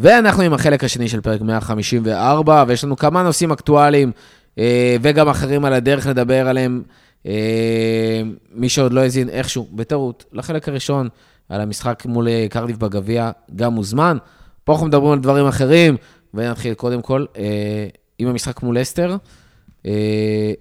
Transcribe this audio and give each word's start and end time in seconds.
ואנחנו 0.00 0.42
עם 0.42 0.52
החלק 0.52 0.84
השני 0.84 1.08
של 1.08 1.20
פרק 1.20 1.40
154, 1.40 2.64
ויש 2.68 2.84
לנו 2.84 2.96
כמה 2.96 3.22
נושאים 3.22 3.52
אקטואליים, 3.52 4.12
אה, 4.58 4.96
וגם 5.02 5.28
אחרים 5.28 5.64
על 5.64 5.72
הדרך 5.72 6.06
לדבר 6.06 6.48
עליהם. 6.48 6.82
אה, 7.26 8.22
מי 8.54 8.68
שעוד 8.68 8.92
לא 8.92 9.00
האזין 9.00 9.28
איכשהו, 9.28 9.68
בטעות, 9.72 10.24
לחלק 10.32 10.68
הראשון, 10.68 11.08
על 11.48 11.60
המשחק 11.60 12.02
מול 12.06 12.28
אה, 12.28 12.46
קרדיף 12.50 12.76
בגביע, 12.76 13.30
גם 13.56 13.72
מוזמן. 13.72 14.16
פה 14.64 14.72
אנחנו 14.72 14.86
מדברים 14.86 15.12
על 15.12 15.18
דברים 15.18 15.46
אחרים, 15.46 15.96
ונתחיל 16.34 16.74
קודם 16.74 17.02
כל 17.02 17.24
אה, 17.38 17.88
עם 18.18 18.28
המשחק 18.28 18.62
מול 18.62 18.82
אסטר. 18.82 19.16
אה, 19.86 19.92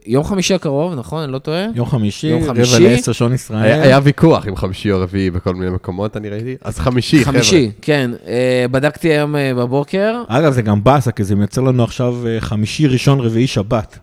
יום 0.06 0.24
חמישי 0.24 0.54
הקרוב, 0.54 0.94
נכון? 0.94 1.24
אני 1.24 1.32
לא 1.32 1.40
טועה? 1.40 1.66
יום 1.76 1.86
חמישי, 1.86 2.28
יום 2.28 2.44
רבע. 2.44 2.62
לעשר 2.80 3.12
שעון 3.12 3.34
ישראל. 3.34 3.64
היה 3.64 3.82
היה 3.82 4.00
ויכוח 4.04 4.48
עם 4.48 4.56
חמישי 4.56 4.92
או 4.92 5.00
רביעי 5.02 5.32
בכל 5.32 5.56
מיני 5.56 5.72
מקומות, 5.72 6.18
אני 6.18 6.30
ראיתי. 6.30 6.56
אז 6.62 6.80
חמישי, 6.80 7.20
חבר'ה. 7.24 7.34
חמישי, 7.34 7.72
כן. 7.82 8.12
אה, 8.28 8.66
בדקתי 8.72 9.08
היום 9.08 9.36
אה, 9.36 9.54
בבוקר. 9.54 10.22
אגב, 10.28 10.52
זה 10.54 10.62
גם 10.62 10.84
באסה, 10.84 11.12
כי 11.12 11.24
זה 11.24 11.36
מייצר 11.36 11.62
לנו 11.62 11.84
עכשיו 11.84 12.16
חמישי, 12.40 12.88
ראשון, 12.88 13.20
רביעי, 13.20 13.48
שבת. 13.48 14.00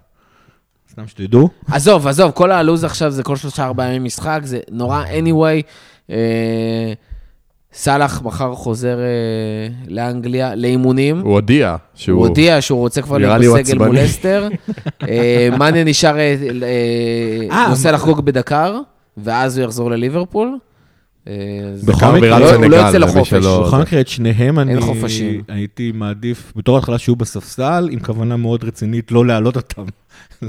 סתם 0.93 1.07
שתדעו. 1.07 1.49
עזוב, 1.71 2.07
עזוב, 2.07 2.31
כל 2.31 2.53
הלו"ז 2.53 2.85
עכשיו 2.85 3.11
זה 3.11 3.23
כל 3.23 3.37
שלושה 3.37 3.65
ארבעה 3.65 3.89
ימים 3.89 4.05
משחק, 4.05 4.41
זה 4.45 4.59
נורא 4.71 5.05
anyway. 5.05 5.63
סאלח 7.79 8.23
מחר 8.23 8.55
חוזר 8.55 8.99
אה, 8.99 9.05
לאנגליה 9.89 10.55
לאימונים. 10.55 11.21
הוא 11.21 11.33
הודיע 11.33 11.77
שהוא... 11.95 12.19
הוא 12.19 12.27
הודיע 12.27 12.61
שהוא 12.61 12.79
רוצה 12.79 13.03
כבר 13.03 13.19
להיות 13.19 13.57
בסגל 13.63 13.79
מול. 13.87 14.05
אסטר. 14.05 14.49
אה, 15.09 15.49
מאנה 15.59 15.85
נשאר, 15.85 16.19
אה, 16.19 16.37
אה, 16.63 17.57
אה, 17.57 17.69
מה- 17.85 17.91
לחגוג 17.93 18.21
בדקר, 18.21 18.79
ואז 19.17 19.59
הוא 19.59 19.65
יחזור 19.65 19.91
לליברפול. 19.91 20.59
אה, 21.29 21.33
בכל 21.85 22.07
מקרה, 22.07 22.37
הוא 22.37 22.47
לא 22.47 22.51
סנגל, 22.51 22.87
יוצא 22.87 22.99
לחופש. 22.99 23.33
בכל 23.33 23.79
מקרה, 23.81 24.01
את 24.01 24.09
שניהם 24.09 24.59
אני. 24.59 24.75
הייתי 25.49 25.93
מעדיף, 25.95 26.53
בתור 26.57 26.79
התחלה 26.79 26.99
שיהיו 26.99 27.17
בספסל, 27.17 27.89
עם 27.91 28.01
כוונה 28.01 28.37
מאוד 28.37 28.65
רצינית 28.65 29.13
לא 29.13 29.27
להעלות 29.27 29.57
אותם. 29.57 29.85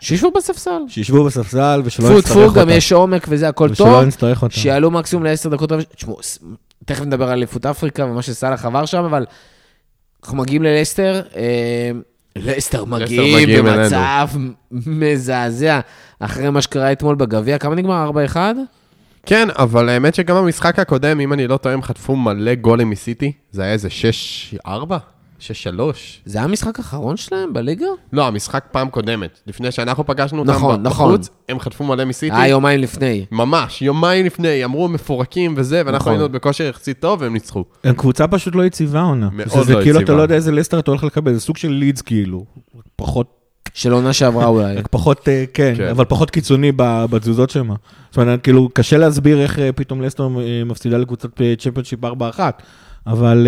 שישבו 0.00 0.30
בספסל. 0.30 0.80
שישבו 0.88 1.24
בספסל 1.24 1.82
ושלא 1.84 2.06
טפו 2.06 2.18
נצטרך 2.18 2.32
טפו, 2.32 2.44
אותם. 2.44 2.60
גם 2.60 2.68
יש 2.70 2.92
עומק 2.92 3.26
וזה, 3.28 3.48
הכל 3.48 3.68
ושלא 3.70 3.86
טוב. 3.86 4.04
נצטרך 4.04 4.42
אותם. 4.42 4.54
שיעלו 4.54 4.90
מקסימום 4.90 5.24
לעשר 5.24 5.48
דקות. 5.48 5.72
תשמעו, 5.96 6.18
תכף 6.84 7.04
נדבר 7.04 7.24
על 7.24 7.32
אליפות 7.32 7.66
אפריקה 7.66 8.04
ומה 8.04 8.22
שסאלח 8.22 8.64
עבר 8.64 8.86
שם, 8.86 9.04
אבל 9.04 9.24
אנחנו 10.22 10.36
מגיעים 10.36 10.62
ללסטר. 10.62 11.22
אה, 11.36 11.90
לסטר 12.36 12.84
מגיעים 12.84 13.36
מגיעים 13.36 13.64
במצב 13.64 14.28
מזעזע 14.70 15.80
אחרי 16.20 16.50
מה 16.50 16.62
שקרה 16.62 16.92
אתמול 16.92 17.14
בגביע. 17.14 17.58
כמה 17.58 17.74
נגמר? 17.74 18.10
4-1? 18.34 18.36
כן, 19.26 19.48
אבל 19.58 19.88
האמת 19.88 20.14
שגם 20.14 20.36
במשחק 20.36 20.78
הקודם, 20.78 21.20
אם 21.20 21.32
אני 21.32 21.46
לא 21.46 21.56
טועה, 21.56 21.74
הם 21.74 21.82
חטפו 21.82 22.16
מלא 22.16 22.54
גולים 22.54 22.90
מסיטי. 22.90 23.32
זה 23.52 23.62
היה 23.62 23.72
איזה 23.72 23.88
6-4? 24.66 24.68
6-3? 25.40 25.42
זה 26.24 26.38
היה 26.38 26.44
המשחק 26.44 26.78
האחרון 26.78 27.16
שלהם 27.16 27.52
בליגה? 27.52 27.86
לא, 28.12 28.26
המשחק 28.26 28.64
פעם 28.72 28.90
קודמת. 28.90 29.40
לפני 29.46 29.70
שאנחנו 29.72 30.06
פגשנו 30.06 30.38
אותם 30.38 30.50
נכון, 30.50 30.82
בחוץ, 30.82 31.26
נכון. 31.28 31.34
הם 31.48 31.60
חטפו 31.60 31.84
מלא 31.84 32.04
מסיטי. 32.04 32.36
היה 32.36 32.48
יומיים 32.48 32.80
לפני. 32.80 33.26
ממש, 33.30 33.82
יומיים 33.82 34.26
לפני, 34.26 34.64
אמרו 34.64 34.88
מפורקים 34.88 35.54
וזה, 35.56 35.76
ואנחנו 35.86 35.96
נכון. 35.98 36.12
היינו 36.12 36.24
עוד 36.24 36.32
בכושר 36.32 36.64
יחסית 36.64 37.00
טוב, 37.00 37.22
והם 37.22 37.32
ניצחו. 37.32 37.64
הם 37.84 37.94
קבוצה 37.94 38.26
פשוט 38.28 38.54
לא 38.54 38.64
יציבה 38.64 39.00
העונה. 39.00 39.28
מאוד 39.32 39.48
זה- 39.48 39.62
זה 39.62 39.74
לא 39.74 39.82
כאילו 39.82 39.96
אתה 39.98 40.02
יציבה. 40.04 40.18
לא 40.18 40.22
יודע 40.22 40.34
איזה 40.34 40.52
לסטר 40.52 40.78
אתה 40.78 40.90
הולך 40.90 41.04
לקבל, 41.04 41.34
זה 41.34 41.40
סוג 41.40 41.56
של 41.56 41.68
לידס 41.70 42.02
כאילו. 42.02 42.44
פחות, 42.96 43.39
של 43.74 43.92
עונה 43.92 44.12
שעברה 44.12 44.46
אולי. 44.46 44.76
רק 44.76 44.86
פחות, 44.90 45.28
אה, 45.28 45.44
כן, 45.54 45.74
כן. 45.76 45.88
אבל 45.88 46.04
פחות 46.04 46.30
קיצוני 46.30 46.72
ב- 46.76 47.04
בתזוזות 47.10 47.50
שם. 47.50 47.68
זאת 48.10 48.18
אומרת, 48.18 48.42
כאילו, 48.42 48.68
קשה 48.72 48.98
להסביר 48.98 49.42
איך 49.42 49.58
אה, 49.58 49.72
פתאום 49.72 50.02
לסטר 50.02 50.22
אה, 50.22 50.62
מפסידה 50.64 50.98
לקבוצת 50.98 51.28
צ'מפיונשיפ 51.58 52.04
4-1, 52.04 52.40
אבל... 53.06 53.46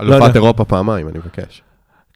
לא 0.00 0.16
אלופת. 0.16 0.34
אירופה 0.34 0.64
פעמיים, 0.64 1.08
אני 1.08 1.18
מבקש. 1.18 1.62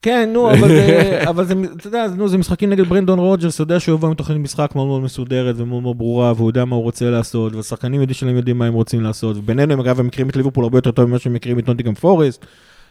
כן, 0.02 0.30
נו, 0.32 0.50
אבל 0.52 0.68
זה, 0.68 1.20
אבל 1.28 1.44
זה, 1.44 1.54
אתה 1.76 1.86
יודע, 1.86 2.06
נו, 2.16 2.28
זה 2.28 2.38
משחקים 2.38 2.70
נגד 2.70 2.86
ברנדון 2.88 3.18
רוג'רס, 3.18 3.54
אתה 3.54 3.62
יודע 3.62 3.80
שהוא 3.80 3.94
יבוא 3.94 4.08
עם 4.08 4.14
תוכנית 4.14 4.38
משחק 4.38 4.70
מאוד 4.74 4.86
מאוד 4.86 5.02
מסודרת 5.02 5.54
ומאוד 5.58 5.82
מאוד 5.82 5.98
ברורה, 5.98 6.32
והוא 6.36 6.50
יודע 6.50 6.64
מה 6.64 6.76
הוא 6.76 6.82
רוצה 6.82 7.10
לעשות, 7.10 7.54
והשחקנים 7.54 8.00
יודעים 8.00 8.14
שלהם 8.14 8.36
יודעים 8.36 8.58
מה 8.58 8.66
הם 8.66 8.74
רוצים 8.74 9.00
לעשות, 9.00 9.36
ובינינו, 9.36 9.72
הם, 9.72 9.80
אגב, 9.80 10.00
הם 10.00 10.06
מכירים 10.06 10.28
את 10.28 10.36
ליברפול 10.36 10.64
הרבה 10.64 10.78
יותר 10.78 10.90
טוב 10.90 11.04
ממה 11.04 11.18
שהם 11.18 11.32
מכירים 11.32 11.58
את 11.58 11.68
נוטינגהאם 11.68 11.94
פורסט, 11.94 12.46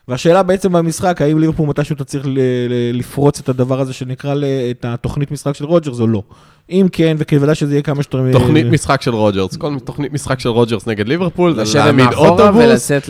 והשאלה 0.09 0.43
בעצם 0.43 0.71
במשחק, 0.71 1.21
האם 1.21 1.39
ליברפול 1.39 1.67
מתישהו 1.69 1.95
תצליח 1.95 2.25
ל- 2.25 2.29
ל- 2.69 2.97
לפרוץ 2.99 3.39
את 3.39 3.49
הדבר 3.49 3.79
הזה 3.79 3.93
שנקרא 3.93 4.35
את 4.71 4.85
התוכנית 4.85 5.31
משחק 5.31 5.55
של 5.55 5.65
רוג'רס 5.65 5.99
או 5.99 6.07
לא. 6.07 6.23
אם 6.69 6.87
כן, 6.91 7.15
וכוודאי 7.19 7.55
שזה 7.55 7.73
יהיה 7.73 7.81
כמה 7.81 8.03
שיותר... 8.03 8.31
תוכנית 8.31 8.65
משחק 8.65 9.01
של 9.01 9.15
רוג'רס, 9.15 9.57
כל 9.57 9.75
תוכנית 9.85 10.13
משחק 10.13 10.39
של 10.39 10.49
רוג'רס 10.49 10.87
נגד 10.87 11.07
ליברפול, 11.07 11.65
זה 11.65 11.79
להעמיד 11.79 12.13
אוטובוס, 12.13 12.63
ולצאת. 12.63 13.09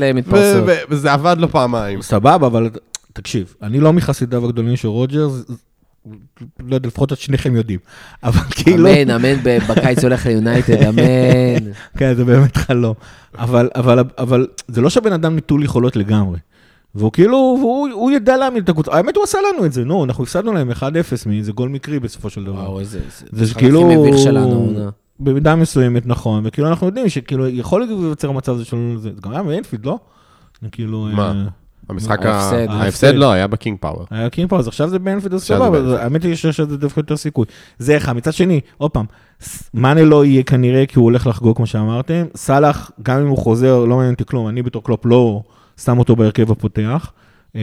ו- 0.68 0.74
וזה 0.90 1.14
עבד 1.14 1.36
לו 1.40 1.50
פעמיים. 1.50 2.02
סבבה, 2.02 2.48
אבל 2.48 2.70
תקשיב, 3.14 3.54
אני 3.64 3.80
לא 3.80 3.94
מחסידיו 3.94 4.46
הגדולים 4.46 4.76
של 4.76 4.88
רוג'רס, 4.88 5.32
לא 6.68 6.76
יודע, 6.76 6.88
לפחות 6.88 7.14
את 7.14 7.18
שניכם 7.18 7.56
יודעים, 7.56 7.80
אבל 8.24 8.40
כאילו... 8.52 8.88
אמן, 8.88 9.10
אמן, 9.10 9.36
בקיץ 9.70 10.04
הולך 10.04 10.26
ליונייטד, 10.26 10.84
אמן. 10.84 11.72
כן, 11.98 12.14
זה 12.16 12.26
באמת 12.26 12.58
חלום. 12.58 12.94
אבל 13.38 14.48
זה 14.68 14.82
לא 14.82 14.90
שהבן 14.90 15.14
אדם 15.14 15.36
נטול 15.36 15.64
יכולות 15.64 15.96
לגמרי. 15.96 16.38
והוא 16.96 17.12
כאילו, 17.12 17.38
הוא, 17.38 17.90
הוא 17.94 18.12
ידע 18.12 18.38
להעמיד 18.38 18.64
את 18.64 18.70
הקבוצה. 18.70 18.92
האמת, 18.92 19.16
הוא 19.16 19.24
עשה 19.24 19.38
לנו 19.54 19.66
את 19.66 19.74
זה, 19.74 19.86
נו, 19.86 20.06
אנחנו 20.06 20.24
הפסדנו 20.24 20.54
להם 20.54 20.72
1-0 20.72 20.84
מאיזה 21.26 21.52
גול 21.52 21.70
מקרי 21.70 22.00
בסופו 22.00 22.30
של 22.30 22.44
דבר. 22.44 22.60
וואו, 22.60 22.80
איזה... 22.80 23.00
זה 23.32 23.42
המשחק 23.42 23.60
כאילו... 23.60 23.86
הכי 23.86 23.98
מביך 23.98 24.18
שלנו. 24.18 24.74
במידה 25.20 25.56
מסוימת, 25.56 26.06
נכון, 26.06 26.44
וכאילו 26.46 26.68
אנחנו 26.68 26.88
יודעים 26.88 27.10
שכאילו 27.10 27.48
יכול 27.48 27.82
להיווצר 27.82 28.30
המצב 28.30 28.54
הזה 28.54 28.66
שלנו, 28.66 29.00
זה 29.00 29.10
גם 29.22 29.32
היה 29.32 29.44
באנפילד, 29.44 29.86
לא? 29.86 30.00
כאילו... 30.72 31.08
מה? 31.14 31.32
אה, 31.32 31.48
המשחק 31.90 32.26
ה... 32.26 32.32
ההפסד. 32.32 32.68
ההפסד 32.70 33.14
לא, 33.16 33.32
היה 33.32 33.48
בקינג 33.48 33.78
פאוור. 33.80 34.06
היה 34.12 34.30
קינג 34.30 34.54
אז 34.54 34.68
עכשיו 34.68 34.90
זה 34.90 35.00
באנפילד, 35.00 35.34
אז 35.34 35.42
עכשיו 35.42 35.58
זה 35.58 35.66
סבבה, 35.66 36.04
האמת 36.04 36.24
היא 36.24 36.36
שיש 36.36 36.60
לזה 36.60 36.78
דווקא 36.78 37.00
יותר 37.00 37.18
סיכוי. 37.18 37.46
זה 37.78 37.98
אחד. 37.98 38.14
מצד 38.14 38.34
שני, 38.34 38.62
עוד 38.78 38.92
פעם, 38.92 39.06
מאנה 39.74 40.04
לא 40.04 40.26
יהיה 40.26 40.44
כנראה 40.44 40.86
כי 40.86 41.00
הוא 41.00 41.04
הולך 41.04 41.28
לחגוג 41.28 41.56
כמו 41.56 41.66
שאמרתם. 41.66 42.26
סאלח, 42.36 42.92
גם 43.04 43.22
אם 43.22 43.28
הוא 43.28 43.38
חוזר, 43.38 43.86
לא 43.86 43.96
מעניין 43.96 44.14
אותי 44.14 44.26
כלום, 44.26 44.48
אני 44.48 44.62
בתור 44.62 44.84
קלופ 44.84 45.06
לא 45.06 45.42
שם 45.86 46.00
אותו 46.00 46.16
בהרכב 46.16 46.52
הפותח. 46.52 47.12
אה, 47.56 47.62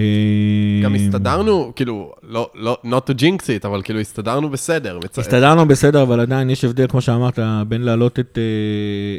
גם 0.84 0.94
הסתדרנו, 0.94 1.72
כאילו, 1.77 2.12
לא, 2.22 2.50
לא, 2.54 2.78
not 2.84 3.10
to 3.10 3.21
jinx 3.21 3.38
it, 3.43 3.66
אבל 3.66 3.82
כאילו 3.82 4.00
הסתדרנו 4.00 4.49
בסדר. 4.50 4.99
הסתדרנו 5.19 5.69
בסדר, 5.69 6.03
אבל 6.03 6.21
עדיין 6.21 6.50
יש 6.50 6.65
הבדל, 6.65 6.87
כמו 6.88 7.00
שאמרת, 7.00 7.38
בין 7.69 7.82
להעלות 7.82 8.19
את, 8.19 8.38
אה, 8.38 8.43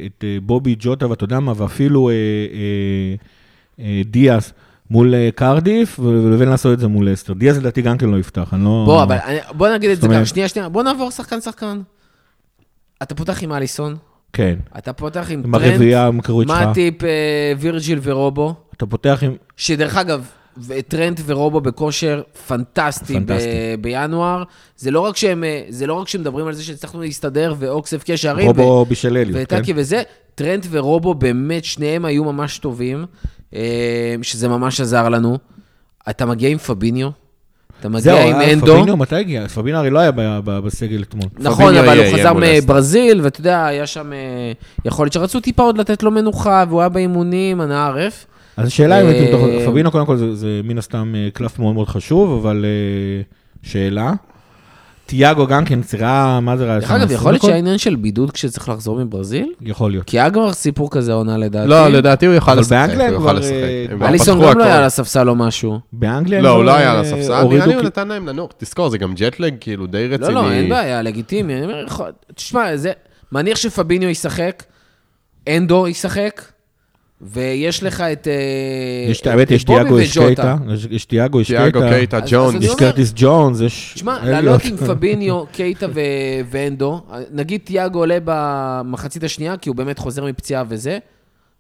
את 0.06 0.24
אה, 0.24 0.38
בובי 0.44 0.76
ג'וטה, 0.80 1.10
ואתה 1.10 1.24
יודע 1.24 1.40
מה, 1.40 1.54
ואפילו 1.56 2.10
אה, 2.10 2.14
אה, 2.14 3.16
אה, 3.86 4.02
דיאס 4.06 4.54
מול 4.92 5.16
אה, 5.16 5.30
קרדיף, 5.36 6.00
ולבין 6.00 6.50
לעשות 6.50 6.74
את 6.74 6.80
זה 6.80 6.88
מול 6.88 7.14
לסטר. 7.14 7.34
דיאס 7.34 7.58
לדעתי 7.58 7.82
גם 7.82 7.98
כן 7.98 8.10
לא 8.10 8.18
יפתח, 8.18 8.54
אני 8.54 8.64
לא... 8.64 8.84
בוא, 8.86 9.04
אבל 9.04 9.18
אני- 9.26 9.40
בוא 9.58 9.70
נגיד 9.70 9.90
את 9.90 10.02
זה 10.02 10.08
ככה, 10.08 10.26
שנייה, 10.26 10.48
שנייה, 10.48 10.70
בוא 10.70 10.84
נעבור 10.84 11.12
שחקן-שחקן. 11.12 11.82
אתה 13.04 13.16
פותח 13.16 13.44
עם 13.44 13.54
אליסון, 13.54 13.96
כן. 14.34 14.56
אתה 14.78 14.94
פותח 14.94 15.28
עם 15.32 15.42
עם 15.46 15.52
טרנט, 15.52 15.64
שלך. 16.48 16.58
מאטיפ, 16.68 17.04
אה, 17.04 17.10
וירג'יל 17.60 18.00
ורובו, 18.04 18.56
אתה 18.78 18.86
פותח 18.86 19.20
עם... 19.22 19.36
שדרך 19.58 19.98
אגב, 19.98 20.26
ו- 20.58 20.82
טרנט 20.88 21.20
ורובו 21.26 21.62
בכושר 21.62 22.22
פנטסטי, 22.48 23.14
פנטסטי. 23.14 23.48
ב- 23.78 23.82
בינואר. 23.82 24.44
זה 24.78 24.92
לא 24.92 25.00
רק 25.00 25.18
שהם, 25.18 25.44
אה, 25.44 25.62
זה 25.70 25.88
לא 25.88 25.94
רק 25.94 26.08
שמדברים 26.08 26.48
על 26.48 26.54
זה 26.54 26.64
שהצלחנו 26.64 27.02
להסתדר 27.02 27.56
ואוקס 27.60 27.94
הבקיע 27.94 28.18
שערים, 28.18 28.48
רובו 28.48 28.86
בישל 28.86 29.18
אליוט, 29.18 29.36
כן? 29.38 29.42
וטאקי 29.44 29.74
וזה, 29.76 30.02
טרנט 30.36 30.66
ורובו 30.70 31.14
באמת, 31.14 31.66
שניהם 31.66 32.06
היו 32.06 32.24
ממש 32.24 32.58
טובים, 32.60 33.06
אה, 33.56 33.60
שזה 34.22 34.48
ממש 34.48 34.82
עזר 34.82 35.10
לנו. 35.10 35.38
אתה 36.10 36.26
מגיע 36.26 36.50
עם 36.50 36.58
פביניו, 36.58 37.10
אתה 37.80 37.90
מגיע 37.90 38.02
זהו, 38.02 38.18
עם 38.28 38.36
אה, 38.36 38.54
אנדו. 38.54 38.66
פביניו, 38.66 38.98
מתי 38.98 39.16
הגיע? 39.16 39.48
פביניו 39.48 39.80
הרי 39.80 39.90
לא 39.90 40.00
היה 40.00 40.12
ב- 40.12 40.22
ב- 40.44 40.60
בסגל 40.60 41.02
אתמול. 41.02 41.30
נכון, 41.40 41.76
אבל 41.78 41.88
יהיה- 41.88 42.10
הוא 42.10 42.18
יהיה 42.18 42.30
חזר. 42.30 42.34
מברזיל, 42.64 43.22
ואתה 43.22 43.40
יודע, 43.40 43.66
היה 43.66 43.88
שם, 43.88 44.12
יכול 44.86 45.06
להיות 45.06 45.14
שרצו 45.14 45.40
טיפה 45.40 45.64
עוד 45.64 45.78
לתת 45.78 46.04
לו 46.04 46.12
מנוחה, 46.12 46.64
והוא 46.70 46.80
היה 46.80 46.90
באימונים, 46.90 47.62
אנא 47.62 47.74
ערף. 47.74 48.26
אז 48.58 48.68
השאלה 48.68 49.02
אם 49.02 49.06
אה, 49.06 49.12
הייתי 49.12 49.28
בתוך... 49.28 49.42
פביניו 49.66 49.92
קודם 49.92 50.06
כל 50.06 50.18
זה- 50.18 50.36
זה 50.36 50.62
מן 50.64 50.78
הסתם 50.78 51.14
אה, 51.18 51.28
קלף 51.34 51.60
מאוד 51.60 51.76
מאוד 51.76 51.88
חשוב, 51.88 52.40
אבל 52.46 52.66
אה, 52.66 53.22
שאלה. 53.64 54.14
תיאגו 55.06 55.48
גם 55.48 55.66
כן, 55.66 55.82
צירה, 55.82 56.40
מה 56.40 56.58
זה 56.58 56.66
ראה? 56.66 56.80
דרך 56.80 56.92
אגב, 56.92 57.12
יכול 57.12 57.32
להיות 57.32 57.42
שהיה 57.42 57.56
עניין 57.58 57.78
של 57.78 57.96
בידוד 57.96 58.32
כשצריך 58.32 58.70
לחזור 58.70 59.04
מברזיל? 59.04 59.54
יכול 59.62 59.92
להיות. 59.92 60.06
כי 60.06 60.20
היה 60.20 60.32
כבר 60.32 60.54
סיפור 60.54 60.92
כזה 60.92 61.14
עונה 61.14 61.38
לדעתי. 61.38 61.68
לא, 61.70 61.88
לדעתי 61.88 62.26
הוא 62.26 62.36
יכל 62.36 62.52
אבל 62.52 62.60
לשחק. 62.60 62.72
באנגליה 62.72 63.10
הוא 63.10 63.18
כבר, 63.18 63.28
יוכל 63.30 63.40
לשחק. 63.40 64.02
אה, 64.02 64.08
אליסון 64.08 64.42
גם 64.42 64.58
לא. 64.58 64.64
היה 64.64 64.78
על 64.78 64.84
הספסל 64.84 65.30
או 65.30 65.36
משהו. 65.36 65.80
באנגליה... 65.94 66.42
לא, 66.42 66.50
הוא 66.50 66.64
לא 66.64 66.72
היה 66.76 66.92
על 66.92 66.96
אה, 66.98 67.02
הספסל, 67.02 67.44
נראה 67.44 67.66
לי 67.66 67.74
הוא 67.74 67.84
נתן 67.84 68.08
להם 68.08 68.28
לנוח. 68.28 68.52
תזכור, 68.58 68.90
זה 68.90 68.98
גם 68.98 69.14
ג'טלג, 69.16 69.56
כאילו, 69.60 69.88
די 69.88 70.08
לא, 70.10 70.14
רציני. 70.16 70.34
לא, 70.34 70.52
אין 70.52 70.70
בעיה, 70.70 71.02
לגיטימי. 71.02 71.54
תשמע, 72.36 72.78
זה... 72.78 72.92
מניח 73.32 73.58
שפביניו 73.58 74.10
ישחק, 74.10 74.64
אנדו 75.50 75.88
ישחק, 75.88 76.42
ויש 77.22 77.84
לך 77.84 78.02
את... 78.02 78.28
אה, 78.28 79.12
יש, 79.12 79.28
האמת, 79.28 79.48
את 79.48 79.52
יש 79.52 79.64
תיאגו, 79.64 80.00
יש 80.00 80.18
וג'וטה. 80.18 80.58
קייטה, 80.68 80.96
יש- 80.96 81.06
תיאגו, 81.06 81.42
יש 81.42 81.48
תיאגו, 81.48 81.80
קייטה, 81.80 81.90
קייטה, 81.96 82.18
אז- 82.18 82.24
אז 82.24 82.30
ג'ונס. 82.32 82.56
אני 82.56 82.66
יש 82.66 82.76
קרטיס 82.76 83.14
ג'ונס, 83.16 83.62
יש... 83.62 83.92
תשמע. 83.96 84.20
לעלות 84.26 84.66
עם 84.66 84.78
פביניו, 84.88 85.44
קייטה 85.52 85.88
ו- 85.94 86.02
הנדו, 86.52 87.02
נגיד 87.32 87.62
תיאגו 87.64 88.00
עולה 88.00 88.18
במחצית 88.26 89.24
השנייה, 89.24 89.58
כי 89.58 89.70
הוא 89.70 89.76
באמת 89.76 90.00
חוזר 90.00 90.26
מפציעה 90.26 90.64
וזה, 90.70 90.98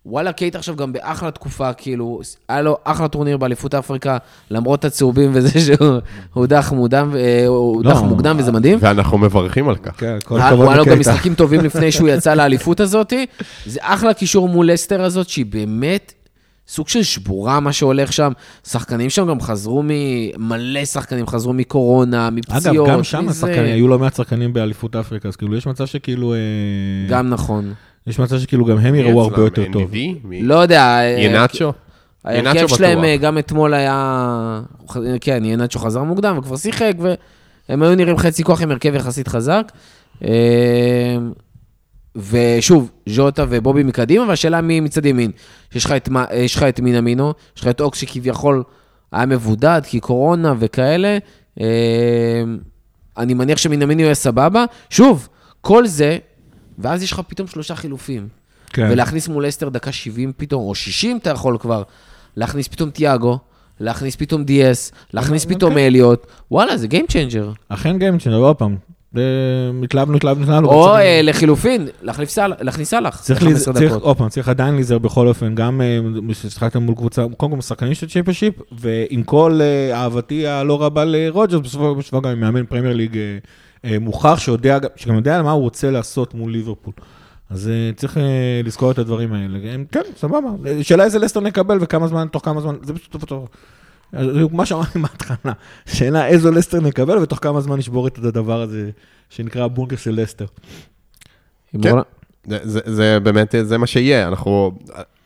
וואלה, 0.09 0.31
קייטה 0.31 0.55
עכשיו 0.55 0.75
גם 0.75 0.93
באחלה 0.93 1.31
תקופה, 1.31 1.73
כאילו, 1.73 2.21
היה 2.49 2.61
לו 2.61 2.77
אחלה 2.83 3.07
טורניר 3.07 3.37
באליפות 3.37 3.75
אפריקה, 3.75 4.17
למרות 4.51 4.85
הצהובים 4.85 5.31
וזה 5.33 5.59
שהוא 5.59 5.99
הודח 6.33 6.73
מוקדם, 6.75 7.11
אה, 7.15 7.47
הוא 7.47 7.75
הודח 7.75 7.95
לא. 7.95 8.03
מוקדם 8.03 8.35
וזה 8.39 8.51
מדהים. 8.51 8.77
ואנחנו 8.81 9.17
מברכים 9.17 9.69
על 9.69 9.75
כך. 9.75 9.99
כן, 9.99 10.17
כל 10.23 10.37
היה 10.37 10.47
הכבוד 10.47 10.65
לו 10.65 10.73
גם 10.73 10.79
לקייטה. 10.79 10.99
משחקים 10.99 11.33
טובים 11.35 11.61
לפני 11.61 11.91
שהוא 11.91 12.09
יצא 12.09 12.33
לאליפות 12.33 12.79
הזאת. 12.79 13.13
זה 13.65 13.79
אחלה 13.83 14.13
קישור 14.13 14.49
מול 14.49 14.71
לסטר 14.71 15.01
הזאת, 15.01 15.29
שהיא 15.29 15.45
באמת 15.45 16.13
סוג 16.67 16.87
של 16.87 17.03
שבורה, 17.03 17.59
מה 17.59 17.73
שהולך 17.73 18.13
שם. 18.13 18.31
שחקנים 18.67 19.09
שם 19.09 19.27
גם 19.27 19.41
חזרו 19.41 19.83
מ... 19.83 19.89
מלא 20.37 20.85
שחקנים 20.85 21.27
חזרו 21.27 21.53
מקורונה, 21.53 22.29
מפציעות, 22.29 22.87
אגב, 22.87 22.97
גם 22.97 23.03
שם 23.03 23.25
מזה. 23.25 23.47
השחקנים, 23.47 23.73
היו 23.73 23.87
לא 23.87 23.99
מעט 23.99 24.15
שחקנים 24.15 24.53
באליפות 24.53 24.95
אפריקה, 24.95 25.27
אז 25.27 25.35
כאילו 25.35 25.55
יש 25.55 25.67
מצב 25.67 25.85
שכאילו... 25.85 26.33
אה, 26.33 26.39
גם 27.09 27.29
נכון. 27.29 27.73
יש 28.07 28.19
מצב 28.19 28.39
שכאילו 28.39 28.65
גם 28.65 28.77
הם 28.77 28.95
יראו 28.95 29.21
הרבה? 29.21 29.41
יותר 29.41 29.63
טוב. 29.73 29.91
לא 30.41 30.55
יודע. 30.55 30.81
אה, 30.83 31.03
ינאצ'ו? 31.19 31.73
ההרכב 32.25 32.39
ינאצ'ו 32.55 32.69
שלהם 32.75 32.91
בטוח. 32.97 33.05
אה, 33.05 33.17
גם 33.17 33.37
אתמול 33.37 33.73
היה... 33.73 34.61
כן, 35.21 35.45
ינאצ'ו 35.45 35.79
חזר 35.79 36.03
מוקדם 36.03 36.37
וכבר 36.37 36.57
שיחק, 36.57 36.93
והם 37.69 37.83
היו 37.83 37.95
נראים 37.95 38.17
חצי 38.17 38.43
כוח 38.43 38.61
עם 38.61 38.71
הרכב 38.71 38.95
יחסית 38.95 39.27
חזק. 39.27 39.71
אה, 40.23 41.17
ושוב, 42.15 42.91
ז'וטה 43.05 43.45
ובובי 43.49 43.83
מקדימה, 43.83 44.25
והשאלה 44.27 44.61
מי 44.61 44.79
מצד 44.79 45.05
ימין. 45.05 45.31
יש 45.75 45.85
לך 45.85 45.91
את, 45.91 46.09
מה- 46.09 46.25
יש 46.33 46.55
לך 46.55 46.63
את 46.63 46.79
מינמינו, 46.79 47.33
יש 47.55 47.61
לך 47.61 47.67
את 47.67 47.81
אוקס 47.81 47.99
שכביכול 47.99 48.63
היה 49.11 49.25
מבודד, 49.25 49.81
כי 49.83 49.99
קורונה 49.99 50.53
וכאלה. 50.59 51.17
אה, 51.61 51.65
אני 53.17 53.33
מניח 53.33 53.57
שמינמינו 53.57 54.01
יהיה 54.01 54.13
סבבה. 54.13 54.65
שוב, 54.89 55.27
כל 55.61 55.87
זה, 55.87 56.17
ואז 56.77 57.03
יש 57.03 57.11
לך 57.11 57.21
פתאום 57.27 57.47
שלושה 57.47 57.75
חילופים. 57.75 58.27
כן. 58.69 58.87
ולהכניס 58.91 59.27
מול 59.27 59.47
אסטר 59.47 59.69
דקה 59.69 59.91
70 59.91 60.33
פתאום, 60.37 60.63
או 60.63 60.75
60 60.75 61.17
אתה 61.17 61.29
יכול 61.29 61.57
כבר, 61.57 61.83
להכניס 62.37 62.67
פתאום 62.67 62.89
תיאגו, 62.89 63.39
להכניס 63.79 64.15
פתאום 64.15 64.43
די.אס, 64.43 64.91
להכניס 65.13 65.45
גם 65.45 65.55
פתאום 65.55 65.71
כן. 65.73 65.77
אליוט, 65.79 66.27
וואלה, 66.51 66.77
זה 66.77 66.87
Game 66.91 67.11
Changer. 67.11 67.55
אכן 67.69 67.97
גיים 67.99 68.19
צ'נר, 68.19 68.35
עוד 68.37 68.55
פעם. 68.55 68.75
התלהבנו, 69.83 70.15
התלהבנו, 70.17 70.43
התלהבנו. 70.43 70.67
או 70.69 70.95
אה, 70.95 71.21
לחילופין, 71.23 71.87
להכניס 72.01 72.89
סאלח, 72.89 73.21
צריך, 73.21 73.41
ל- 73.43 73.45
לי- 73.45 73.51
15 73.51 73.73
צריך, 73.73 73.91
דקות. 73.91 74.03
עוד 74.03 74.17
פעם, 74.17 74.29
צריך 74.29 74.49
עדיין 74.49 74.73
להיזהר 74.75 74.97
בכל 74.97 75.27
אופן, 75.27 75.55
גם 75.55 75.81
אה, 75.81 75.99
ששחקתם 76.33 76.83
מול 76.83 76.95
קבוצה, 76.95 77.25
קודם 77.37 77.51
כל 77.55 77.61
שחקנים 77.61 77.93
של 77.93 78.07
צ'מפיונשיפ, 78.09 78.53
ועם 78.71 79.23
כל 79.23 79.59
אה, 79.61 80.01
אהבתי 80.01 80.47
הלא 80.47 80.83
רבה 80.83 81.05
לרוג'רס, 81.05 81.61
בסופו 81.61 82.01
של 82.01 82.11
דבר 82.19 82.31
גם 82.31 82.39
מאמן 82.39 82.65
פרמייר 82.65 82.95
ליג 82.95 83.17
אה, 83.17 83.21
אה, 83.21 83.37
מוכח, 83.83 84.39
שיודע, 84.39 84.77
שגם 84.95 85.15
יודע 85.15 85.41
מה 85.41 85.51
הוא 85.51 85.61
רוצה 85.61 85.91
לעשות 85.91 86.33
מול 86.33 86.51
ליברפול. 86.51 86.93
אז 87.49 87.67
אה, 87.69 87.91
צריך 87.95 88.17
אה, 88.17 88.23
לזכור 88.63 88.91
את 88.91 88.97
הדברים 88.99 89.33
האלה. 89.33 89.59
כן, 89.91 90.01
סבבה. 90.17 90.39
שאלה 90.81 91.03
איזה 91.03 91.19
לסטר 91.19 91.39
נקבל 91.39 91.77
וכמה 91.81 92.07
זמן, 92.07 92.27
תוך 92.31 92.45
כמה 92.45 92.61
זמן, 92.61 92.75
זה 92.83 92.93
פשוט 92.93 93.11
טוב 93.11 93.23
טוב. 93.25 93.47
מה 94.51 94.65
שאמרתי 94.65 94.99
מההתחלה, 95.03 95.53
שאלה 95.85 96.27
איזו 96.27 96.51
לסטר 96.51 96.79
נקבל 96.81 97.17
ותוך 97.17 97.39
כמה 97.41 97.61
זמן 97.61 97.77
נשבור 97.77 98.07
את 98.07 98.17
הדבר 98.17 98.61
הזה 98.61 98.89
שנקרא 99.29 99.63
הבונקר 99.65 99.95
של 99.95 100.21
לסטר. 100.21 100.45
כן. 101.81 101.95
זה- 102.47 102.59
זה- 102.63 102.79
זה 102.85 103.19
באמת, 103.23 103.55
זה 103.61 103.77
מה 103.77 103.87
שיהיה. 103.87 104.27
אנחנו, 104.27 104.71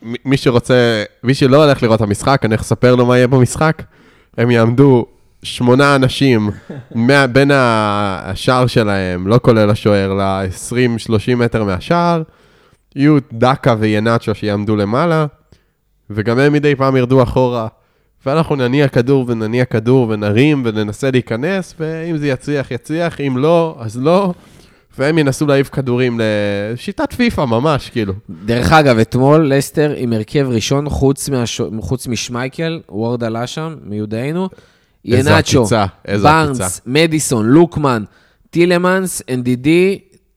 מי- 0.02 0.18
מי 0.24 0.36
שרוצה, 0.36 1.04
מי 1.22 1.34
שלא 1.34 1.64
הולך 1.64 1.82
לראות 1.82 1.96
את 1.96 2.06
המשחק, 2.06 2.40
אני 2.44 2.54
הולך 2.54 2.60
לספר 2.60 2.94
לו 2.94 3.06
מה 3.06 3.16
יהיה 3.16 3.26
במשחק. 3.26 3.82
הם 4.38 4.50
יעמדו 4.50 5.06
שמונה 5.42 5.94
אנשים 5.96 6.50
מה- 6.94 7.26
בין 7.26 7.50
השער 7.54 8.66
שלהם, 8.66 9.26
לא 9.28 9.38
כולל 9.42 9.70
השוער, 9.70 10.12
ל-20-30 10.14 11.34
מטר 11.36 11.64
מהשער. 11.64 12.22
יהיו 12.96 13.18
דקה 13.32 13.74
וינאצ'ו 13.78 14.34
שיעמדו 14.34 14.76
למעלה, 14.76 15.26
וגם 16.10 16.38
הם 16.38 16.52
מדי 16.52 16.74
פעם 16.76 16.96
ירדו 16.96 17.22
אחורה. 17.22 17.68
ואנחנו 18.26 18.56
נניע 18.56 18.88
כדור 18.88 19.24
ונניע 19.28 19.64
כדור 19.64 20.08
ונרים 20.10 20.62
וננסה 20.64 21.10
להיכנס, 21.10 21.74
ואם 21.80 22.16
זה 22.16 22.28
יצליח, 22.28 22.70
יצליח, 22.70 23.20
אם 23.20 23.36
לא, 23.38 23.76
אז 23.80 23.98
לא. 24.00 24.32
והם 24.98 25.18
ינסו 25.18 25.46
להעיף 25.46 25.68
כדורים 25.68 26.20
לשיטת 26.22 27.12
פיפא 27.12 27.40
ממש, 27.44 27.90
כאילו. 27.90 28.12
דרך 28.44 28.72
אגב, 28.72 28.98
אתמול 28.98 29.52
לסטר 29.54 29.92
עם 29.96 30.12
הרכב 30.12 30.46
ראשון, 30.50 30.88
חוץ 30.88 31.28
מהשו- 31.28 31.70
חוץ 31.80 32.06
משמייקל, 32.06 32.80
וורד 32.88 33.24
עלה 33.24 33.46
שם, 33.46 33.74
מיודענו. 33.84 34.48
ינאצ'ו, 35.04 35.64
בארנס. 36.22 36.80
מדיסון, 36.86 37.46
לוקמן, 37.46 38.04
טילמנס, 38.50 39.22
NDD, 39.22 39.68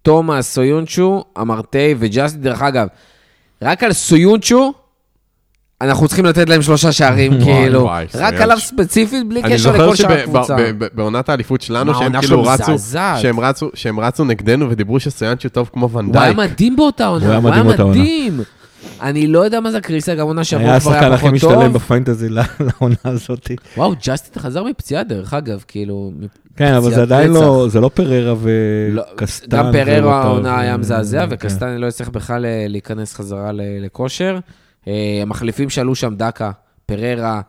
תומאס, 0.01 0.53
סויונצ'ו, 0.53 1.23
אמרטי 1.41 1.95
וג'סטי. 1.99 2.37
דרך 2.37 2.61
אגב, 2.61 2.87
רק 3.61 3.83
על 3.83 3.93
סויונצ'ו, 3.93 4.73
אנחנו 5.81 6.07
צריכים 6.07 6.25
לתת 6.25 6.49
להם 6.49 6.61
שלושה 6.61 6.91
שערים, 6.91 7.43
כאילו. 7.43 7.81
וואי, 7.81 8.05
רק. 8.15 8.33
עליו 8.33 8.59
ספציפית, 8.59 9.29
בלי 9.29 9.43
אני 9.43 9.53
קשר 9.53 9.71
זוכר 9.71 9.85
לכל 9.85 9.95
שאר 9.95 10.11
הקבוצה. 10.11 10.55
שבעונת 10.57 11.29
האליפות 11.29 11.61
שלנו, 11.61 11.95
שהם 11.95 12.21
כאילו 12.21 12.43
רצו. 12.43 12.73
שהם 13.17 13.39
רצו, 13.39 13.69
שהם 13.73 13.99
רצו 13.99 14.23
נגדנו 14.23 14.69
ודיברו 14.69 14.99
שסויאנצ'ו 14.99 15.49
טוב 15.49 15.69
כמו 15.73 15.85
הוא 15.85 15.99
היה 15.99 16.05
ונדייק. 16.05 16.37
מדהים 16.37 16.75
באותה 16.75 17.05
עונה, 17.07 17.37
הוא 17.37 17.49
היה. 17.49 17.63
מדהים. 17.63 18.41
אני 19.01 19.27
לא 19.27 19.39
יודע 19.39 19.59
מה 19.59 19.71
זה 19.71 19.77
הקריסה, 19.77 20.15
גם 20.15 20.27
עונה 20.27 20.39
היה 20.39 20.45
שעברה 20.45 20.79
כבר 20.79 20.91
השחקן 20.91 21.05
היה 21.05 21.13
הכי 21.13 21.21
פחות 21.21 21.33
משתלם 21.33 21.53
טוב. 21.53 21.73
בפיינטזי 21.73 22.29
לעונה 22.59 22.95
הזאת. 23.03 23.51
וואו, 23.77 23.93
ג'סטין 24.03 24.41
חזר 24.41 24.63
מפציעה, 24.63 25.03
דרך 25.03 25.33
אגב, 25.33 25.63
כאילו... 25.67 26.11
כן, 26.55 26.73
אבל 26.73 26.93
זה 26.93 27.01
עדיין 27.01 27.31
לא. 27.31 27.65
זה 27.69 27.79
לא 27.81 27.89
פררה 27.93 28.33
לא, 28.91 29.03
וקסטן. 29.13 29.57
גם 29.57 29.71
פררו 29.71 30.07
וווטר 30.07 30.09
העונה 30.09 30.59
היה 30.59 30.77
מזעזע, 30.77 31.19
כן. 31.19 31.27
וקסטני 31.29 31.77
לא 31.77 31.87
יצטרך 31.87 32.09
בכלל 32.09 32.45
אה, 32.45 32.65
להיכנס 32.67 33.13
חזרה 33.13 33.51
לכושר. 33.53 34.39
אה, 34.87 35.19
המחליפים 35.21 35.69
שעלו 35.69 35.95
שם, 35.95 36.15
דקה, 36.15 36.51
פררה 36.85 37.41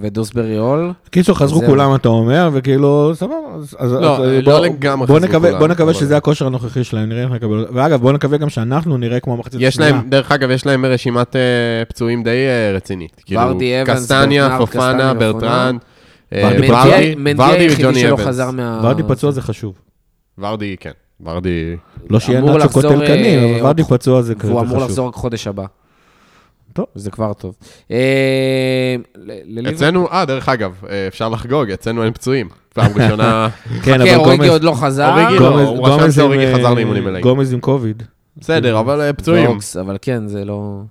ודוסברי 0.00 0.56
הול. 0.56 0.92
קיצור, 1.10 1.36
חזרו. 1.38 1.62
כולם, 1.66 1.94
אתה 1.94 2.08
אומר, 2.08 2.50
וכאילו, 2.52 3.12
סבבה. 3.14 3.34
לא, 3.34 3.60
אז 3.78 3.92
לא 3.92 4.16
בוא- 4.44 4.58
לגמרי 4.58 5.06
בוא 5.06 5.18
חזרו 5.18 5.40
כולם, 5.40 5.58
בוא 5.58 5.68
נקווה 5.68 5.94
שזה 5.94 6.16
הכושר 6.16 6.46
הנוכחי 6.46 6.84
שלהם, 6.84 7.08
נראה 7.08 7.22
איך 7.22 7.30
נקבל. 7.30 7.66
ואגב, 7.72 8.00
בוא 8.00 8.12
נקווה 8.12 8.38
גם 8.38 8.48
שאנחנו 8.48 8.96
נראה 8.96 9.20
כמו 9.20 9.32
המחצית 9.34 9.60
יש 9.60 9.68
השנייה. 9.74 9.90
להם, 9.92 10.08
דרך 10.08 10.32
אגב, 10.32 10.50
יש 10.50 10.66
להם 10.66 10.84
רשימת 10.84 11.36
אה, 11.36 11.40
פצועים 11.88 12.22
די 12.22 12.30
אה, 12.30 12.72
רצינית. 12.76 13.22
כאילו, 13.26 13.40
ורדי, 13.40 13.82
אבנס, 13.82 13.98
קסטניה, 14.02 14.56
פופנה, 14.58 15.14
ברטרנד, 15.14 15.80
אה, 16.32 16.50
ורדי 17.36 17.68
וג'וני 17.70 18.10
אבנס. 18.10 18.26
חזר 18.26 18.50
מה... 18.50 18.80
ורדי 18.84 19.02
פצוע 19.08 19.30
זה 19.30 19.42
חשוב. 19.42 19.74
ורדי, 20.38 20.76
כן. 20.80 20.90
ורדי... 21.24 21.76
לא 22.10 22.20
שיהיה 22.20 22.40
נאצ'ו 22.40 22.68
קוטל 22.72 23.06
קנים, 23.06 23.38
אה, 23.38 23.54
אבל 23.56 23.66
ורדי 23.66 23.84
פצוע 23.84 24.22
זה 24.22 24.34
כזה 24.34 24.52
והוא 24.52 24.60
חשוב. 24.62 24.72
אמור 24.74 24.84
לחזור 24.86 25.08
רק 25.08 25.14
חודש 25.14 25.46
הבא. 25.46 25.64
טוב. 26.74 26.86
זה 26.94 27.10
כבר 27.10 27.32
טוב. 27.32 27.54
אה, 27.90 28.96
אצלנו, 29.68 30.08
אה, 30.12 30.24
דרך 30.24 30.48
אגב, 30.48 30.72
אה, 30.90 31.06
אפשר 31.08 31.28
לחגוג, 31.28 31.70
אצלנו 31.70 32.04
אין 32.04 32.12
פצועים. 32.12 32.48
פעם 32.74 32.90
ראשונה, 32.98 33.48
כן, 33.68 33.80
כן, 33.82 34.00
אבל 34.00 34.14
אוריגי 34.14 34.42
גומז- 34.46 34.50
עוד 34.50 34.64
לא 34.64 34.72
חזר. 34.72 35.10
אוריגי 35.10 35.38
לא. 35.38 35.60
הוא 35.62 35.88
רשם 35.88 36.12
שאוריגי 36.12 36.46
אה, 36.46 36.54
חזר 36.58 36.74
לאימונים 36.74 37.04
מלאים. 37.04 37.22
גומז 37.22 37.52
עם 37.52 37.60
קוביד. 37.60 38.02
בסדר, 38.36 38.80
אבל 38.80 39.00
אה, 39.00 39.12
פצועים. 39.12 39.58
אבל 39.80 39.96
כן, 40.02 40.28
זה 40.28 40.44
לא... 40.44 40.82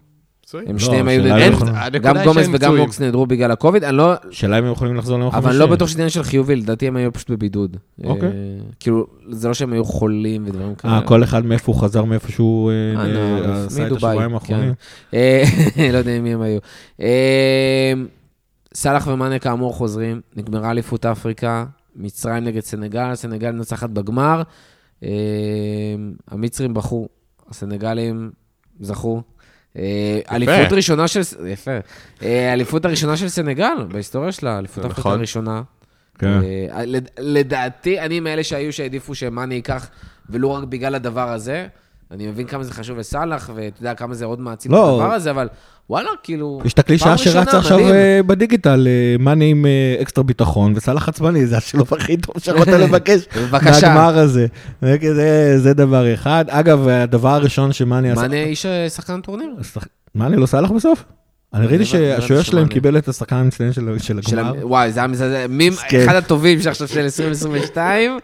פצועים. 0.54 0.70
הם 0.70 0.76
לא, 0.76 0.80
שניהם 0.80 1.08
היו... 1.08 1.34
הנקודה 1.34 2.00
גם 2.00 2.16
גומז 2.24 2.50
וגם. 2.54 2.80
ווקס 2.80 3.02
נעדרו 3.02 3.26
בגלל 3.26 3.52
הקוביד, 3.52 3.84
אני 3.84 3.98
לא... 3.98 4.14
שאלה 4.32 4.60
אם 4.60 4.66
הם 4.66 4.72
יכולים 4.72 4.96
לחזור 4.96 5.18
ליום 5.18 5.32
חמישי. 5.32 5.48
אבל 5.48 5.56
לא 5.56 5.66
בטוח 5.66 5.88
שזה 5.88 5.98
עניין 5.98 6.10
של 6.10 6.24
חיובי, 6.24 6.56
לדעתי 6.56 6.88
הם 6.88 6.96
היו 6.96 7.14
פשוט 7.14 7.30
בבידוד. 7.30 7.78
אוקיי. 8.04 8.28
אה, 8.28 8.34
כאילו, 8.80 9.08
זה 9.30 9.48
לא 9.48 9.54
שהם 9.54 9.74
היו 9.74 9.86
חולים 9.86 10.44
ודברים 10.46 10.76
כאלה. 10.76 10.94
אה, 10.94 11.02
כל 11.02 11.24
אחד 11.24 11.46
מאיפה 11.46 11.72
הוא 11.72 11.82
חזר, 11.82 12.04
מאיפה 12.04 12.32
שהוא 12.32 12.72
אה, 12.72 13.06
אה, 13.06 13.66
עשה 13.66 13.88
את 13.88 13.92
השבועיים 13.92 14.34
האחרונים. 14.34 14.74
אה, 15.14 15.44
לא 15.94 15.98
יודע 15.98 16.22
מי 16.22 16.34
הם 16.34 16.42
היו. 16.42 16.60
סאלח 18.74 19.08
ומאנה 19.08 19.40
כאמור 19.40 19.74
חוזרים, 19.74 20.22
נגמרה 20.36 20.72
אליפות 20.72 21.06
אפריקה, 21.06 21.66
מצרים 21.96 22.44
נגד 22.44 22.62
סנגל, 22.62 23.16
סנגל 23.16 23.52
נצחת 23.52 23.90
בגמר. 23.90 24.42
המצרים 26.32 26.74
בחו, 26.74 27.08
הסנגלים 27.50 28.32
זכו. 28.80 29.22
אה, 29.78 30.20
אליפות 30.32 30.72
ראשונה 30.74 31.08
של... 31.08 31.22
יפה. 31.48 31.72
אה, 32.24 32.54
אליפות 32.54 32.86
הראשונה 32.86 33.18
של 33.18 33.30
סנגל 33.30 33.86
בהיסטוריה 33.92 34.32
שלה, 34.32 34.58
אליפות 34.58 34.86
נכון. 34.86 35.12
הראשונה. 35.18 35.62
כן. 36.20 36.28
אה, 36.28 36.86
לד- 36.86 37.10
לדעתי, 37.20 38.00
אני 38.00 38.20
מאלה 38.20 38.44
שהיו 38.44 38.74
שהעדיפו 38.74 39.16
שמאני 39.16 39.56
ייקח, 39.56 39.90
ולו 40.30 40.54
רק 40.54 40.64
בגלל 40.64 40.96
הדבר 40.96 41.30
הזה. 41.30 41.68
אני 42.12 42.28
מבין 42.28 42.48
כמה 42.48 42.64
זה 42.64 42.74
חשוב 42.74 42.98
לסאלח, 42.98 43.50
ואתה 43.56 43.80
יודע 43.80 43.94
כמה 43.94 44.14
זה 44.14 44.26
עוד 44.26 44.40
מעצים 44.40 44.72
את 44.72 44.78
לא. 44.78 44.94
הדבר 45.02 45.14
הזה, 45.14 45.32
אבל 45.32 45.50
וואלה, 45.90 46.10
כאילו... 46.24 46.62
יש 46.66 46.74
את 46.74 46.80
הקלישאה 46.80 47.12
ראשונה, 47.14 47.34
שרצה 47.46 47.58
עכשיו. 47.58 47.80
אה, 47.80 48.20
בדיגיטל, 48.28 48.88
מאני 49.20 49.52
עם 49.52 49.66
אה, 49.66 50.02
אקסטרה 50.02 50.24
ביטחון, 50.24 50.74
וסלאח 50.76 51.10
עצבני, 51.10 51.46
זה 51.46 51.58
השילוב 51.58 51.94
הכי 51.94 52.18
טוב 52.18 52.36
שיכולת 52.40 52.68
לבקש. 52.84 53.20
מהגמר 53.52 54.18
הזה. 54.18 54.48
זה- 54.82 55.74
דבר 55.74 56.14
אחד. 56.14 56.46
אגב, 56.50 56.88
הדבר 56.88 57.30
הראשון 57.30 57.74
שמאני 57.74 58.12
עשה... 58.12 58.22
מאנה 58.22 58.44
איש 58.44 58.66
אה, 58.66 58.90
שחקן 58.90 59.22
טורניר. 59.22 59.50
מאני 60.16 60.36
לא 60.38 60.46
סלאח 60.46 60.72
בסוף? 60.72 61.04
אני 61.54 61.68
ראיתי 61.68 61.84
אני 61.98 62.06
הבנתי 62.08 62.22
שהשוער 62.22 62.42
שלהם. 62.42 62.68
קיבל 62.68 62.98
את 62.98 63.08
השחקן 63.08 63.36
המצטיין 63.36 63.74
של 63.74 63.90
הגמר. 64.28 64.54
וואי, 64.62 64.92
זה 64.92 65.00
היה 65.00 65.08
מזעזע. 65.08 65.46
מי- 65.50 65.70
מסכן. 65.70 66.04
אחד 66.06 66.16
הטובים 66.16 66.62
שעכשיו 66.62 66.88
של 66.88 67.00
2022, 67.00 68.18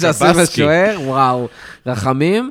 שעשו 0.00 0.24
גבאסקי. 0.24 0.42
בשוער, 0.62 0.96
וואו, 1.04 1.48
רחמים. 1.86 2.50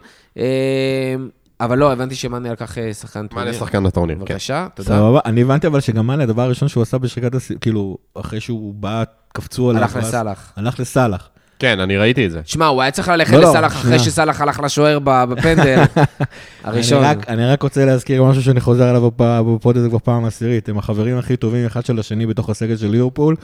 אבל 1.62 1.78
לא, 1.78 1.92
הבנתי 1.92 2.16
שמאנה 2.16 2.50
לקח 2.50 2.78
אה, 2.78 2.94
שחקן 2.94 3.22
מה 3.22 3.28
טורניר. 3.28 3.50
לשחקן 3.50 3.84
בטורניר, 3.84 4.16
כן. 4.16 4.22
בבקשה, 4.22 4.68
תודה. 4.76 4.90
סבבה, 4.90 5.20
אני 5.26 5.42
הבנתי 5.42 5.68
אבל 5.68 5.80
שגם 5.80 6.08
מאנה, 6.08 6.24
הדבר 6.24 6.42
הראשון 6.42 6.68
שהוא 6.68 6.82
עשה 6.82 6.98
בשריקת 6.98 7.36
הסיום, 7.36 7.60
כאילו, 7.60 7.98
אחרי 8.16 8.40
שהוא 8.40 8.74
בא, 8.74 9.04
קפצו 9.34 9.70
עליו. 9.70 9.82
הלך 9.82 9.96
לסאלח. 9.96 10.54
הלך 10.56 10.80
לסאלח. 10.80 11.30
כן, 11.62 11.80
אני 11.80 11.98
ראיתי 11.98 12.26
את 12.26 12.32
זה. 12.32 12.40
שמע, 12.46 12.66
הוא 12.66 12.82
היה 12.82 12.92
צריך 12.92 13.08
ללכת 13.10 13.34
לא, 13.34 13.40
לא, 13.42 13.50
לסאלח 13.50 13.72
אחרי 13.72 13.82
שנייה. 13.84 14.00
שסאלח 14.00 14.42
הלך 14.42 14.60
לשוער 14.60 15.00
ב- 15.04 15.24
בפנדל. 15.30 15.84
הראשון. 16.64 17.04
אני 17.04 17.08
רק, 17.18 17.30
אני 17.30 17.46
רק 17.46 17.64
רוצה 17.64 17.86
להזכיר 17.86 18.24
משהו 18.24 18.44
שאני 18.44 18.60
חוזר 18.60 18.84
עליו 18.84 19.08
בפ- 19.08 19.22
ב 19.56 19.61
pod 19.61 19.78
הזה 19.78 19.90
כבר 19.90 20.00
פעם 20.00 20.26
עשירית. 20.26 20.70
הם 20.70 20.78
החברים 20.78 21.18
הכי 21.18 21.38
טובים 21.38 21.66
אחד 21.66 21.86
של 21.86 22.00
השני 22.00 22.26
בתוך 22.26 22.50
הסגל 22.50 22.78
של 22.78 22.88
ליברפול. 22.88 23.36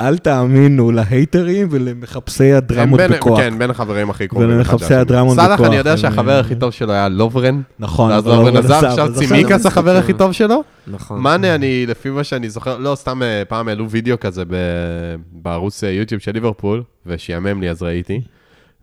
אל 0.00 0.18
תאמינו 0.18 0.90
להייטרים 0.92 1.68
ולמחפשי 1.70 2.52
הדרמות 2.52 3.00
בין- 3.00 3.10
בכוח. 3.12 3.38
כן, 3.40 3.58
בין 3.58 3.70
החברים 3.70 4.10
הכי 4.10 4.28
קרובים. 4.28 4.48
ולמחפשי. 4.48 4.94
הדרמות 4.94 5.36
סאלח, 5.36 5.54
בכוח, 5.54 5.66
אני 5.66 5.76
יודע 5.76 5.96
שהחבר 5.96 6.38
הכי 6.38 6.54
טוב 6.54 6.70
שלו 6.70 6.92
היה 6.92 7.08
לוברן. 7.08 7.60
נכון. 7.78 8.10
ואז 8.10 8.26
לוברן 8.26 8.56
עזב, 8.56 8.84
עכשיו 8.84 9.08
צימיקס 9.14 9.66
החבר 9.66 9.96
הכי 9.96 10.12
טוב 10.12 10.32
שלו. 10.32 10.62
נכון. 10.86 11.20
מאנה, 11.20 11.54
אני, 11.54 11.86
לפי 11.86 12.10
מה 12.10 12.24
שאני 12.24 12.50
זוכר, 12.50 12.78
לא, 12.78 12.94
סתם 12.94 13.22
אה, 13.22 13.42
פעם 13.48 13.68
העלו 13.68 13.90
וידאו 13.90 14.20
כזה 14.20 14.44
ב- 14.44 15.14
בערוץ 15.32 15.84
אה, 15.84 15.90
יוטיוב 15.90 16.20
של 16.20 16.32
ליברפול, 16.32 16.82
ושיאמם 17.06 17.60
לי 17.60 17.70
אז 17.70 17.82
ראיתי. 17.82 18.20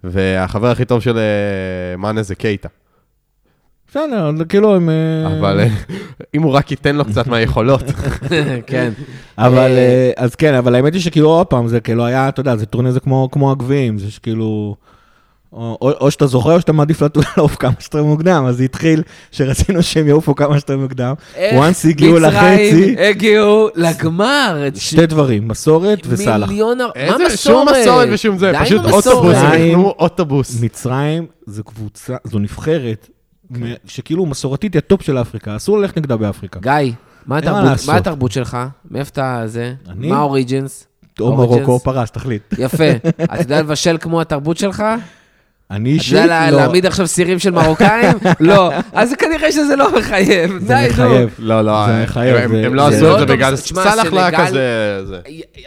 והחבר 0.04 0.68
הכי 0.68 0.86
טוב 0.86 1.02
של 1.02 1.18
אה, 1.18 1.98
מאנה 1.98 2.24
זה 2.24 2.36
קייטה. 2.36 2.70
בסדר, 3.88 4.32
כאילו 4.50 4.76
הם... 4.76 4.90
אבל 5.28 5.60
אם 6.36 6.42
הוא 6.42 6.52
רק 6.52 6.72
ייתן 6.72 6.96
לו 6.96 7.06
קצת 7.06 7.28
מהיכולות. 7.28 7.84
כן. 8.68 8.92
אבל, 9.38 9.72
אז 10.18 10.36
כן, 10.36 10.54
אבל 10.54 10.76
האמת 10.76 10.94
היא 10.94 11.02
שכאילו 11.02 11.30
עוד 11.30 11.48
פעם, 11.48 11.68
זה 11.68 11.80
כאילו 11.80 12.06
היה, 12.06 12.30
אתה 12.30 12.40
יודע, 12.40 12.56
זה 12.56 12.66
טורניר 12.66 12.92
זה 12.92 13.00
כמו, 13.00 13.30
כמו 13.32 13.52
הגביעים, 13.52 13.98
זה 13.98 14.12
שכאילו, 14.12 14.76
או, 15.54 15.78
או, 15.82 15.92
או 15.92 16.12
שאתה 16.12 16.28
זוכר 16.28 16.54
או 16.56 16.62
שאתה 16.62 16.74
מעדיף 16.74 17.02
לעוף 17.38 17.56
כמה 17.56 17.72
שיותר 17.80 18.04
מוקדם, 18.04 18.46
אז 18.48 18.58
זה 18.58 18.64
התחיל 18.64 19.04
שרצינו 19.32 19.84
שהם 19.84 20.08
יעופו 20.08 20.36
כמה 20.36 20.54
שיותר 20.60 20.78
מוקדם. 20.78 21.14
איך 21.36 21.64
once 21.64 21.90
הגיעו 21.90 22.20
לחצי, 22.20 22.96
הגיעו 23.10 23.70
לגמר. 23.76 24.64
שתי 24.76 25.06
דברים, 25.06 25.48
מסורת 25.48 26.00
וסאלח. 26.08 26.50
מיליון... 26.50 26.78
מה 26.78 26.86
איזה, 26.96 27.38
שום 27.38 27.68
מסורת? 27.68 27.82
מסורת 27.82 28.08
ושום 28.12 28.38
זה, 28.38 28.52
פשוט. 28.62 28.86
אוטובוס. 28.86 29.36
יקנו 29.60 29.94
אוטובוס. 30.00 30.62
מצרים 30.62 31.26
זו 31.46 31.64
קבוצה, 31.64 32.16
זו 32.24 32.40
נבחרת, 32.40 33.10
שכאילו 33.86 34.26
מסורתית 34.26 34.74
היא 34.74 34.78
הטופ 34.80 35.02
של 35.02 35.18
אפריקה, 35.22 35.56
אסור 35.56 35.78
ללכת 35.78 35.98
נגדה 35.98 36.18
באפריקה. 36.18 36.60
גיא, 36.60 36.72
מה 36.72 36.92
מה 37.26 37.38
התרבות- 37.38 37.64
לעשות. 37.64 37.90
מה 37.90 37.96
התרבות 37.98 38.32
שלך? 38.32 38.58
מאיפה 38.92 39.10
אתה 39.10 39.42
זה? 39.46 39.74
אני? 39.90 40.08
מה 40.10 40.18
ה 40.18 40.26
origins? 40.26 40.88
או? 41.20 41.36
מרוקו 41.36 41.72
או 41.72 41.80
פרס, 41.80 42.12
תחליט. 42.12 42.42
יפה. 42.58 42.84
אתה 43.24 43.40
יודע 43.42 43.60
לבשל 43.62 43.98
כמו 44.02 44.22
התרבות 44.22 44.58
שלך? 44.58 44.84
אני 45.72 45.90
אתה 45.90 45.96
אישית 45.98 46.14
יודע 46.14 46.26
לה- 46.28 46.52
לא. 46.52 46.58
להעמיד 46.58 46.86
עכשיו 46.86 47.08
סירים 47.08 47.40
של 47.40 47.52
מרוקאים? 47.52 48.18
לא. 48.40 48.72
אז 48.94 49.14
כנראה 49.14 49.52
שזה 49.52 49.76
לא 49.76 50.00
מחייב. 50.00 50.52
זה. 50.60 50.88
מחייב. 50.90 51.30
לא, 51.40 51.62
לא, 51.62 51.86
זה 51.88 51.94
הם- 51.94 52.04
מחייב, 52.04 52.36
הם- 52.54 52.74
לא 52.74 52.88
עשו 52.88 53.04
לא 53.04 53.14
את 53.14 53.20
זה 53.20 53.26
טוב, 53.26 53.36
בגלל... 53.36 53.56
סאלח 53.56 54.14
לא 54.14 54.20
היה 54.20 54.30
סנגל- 54.32 54.48
כזה... 54.48 55.00
זה. 55.06 55.20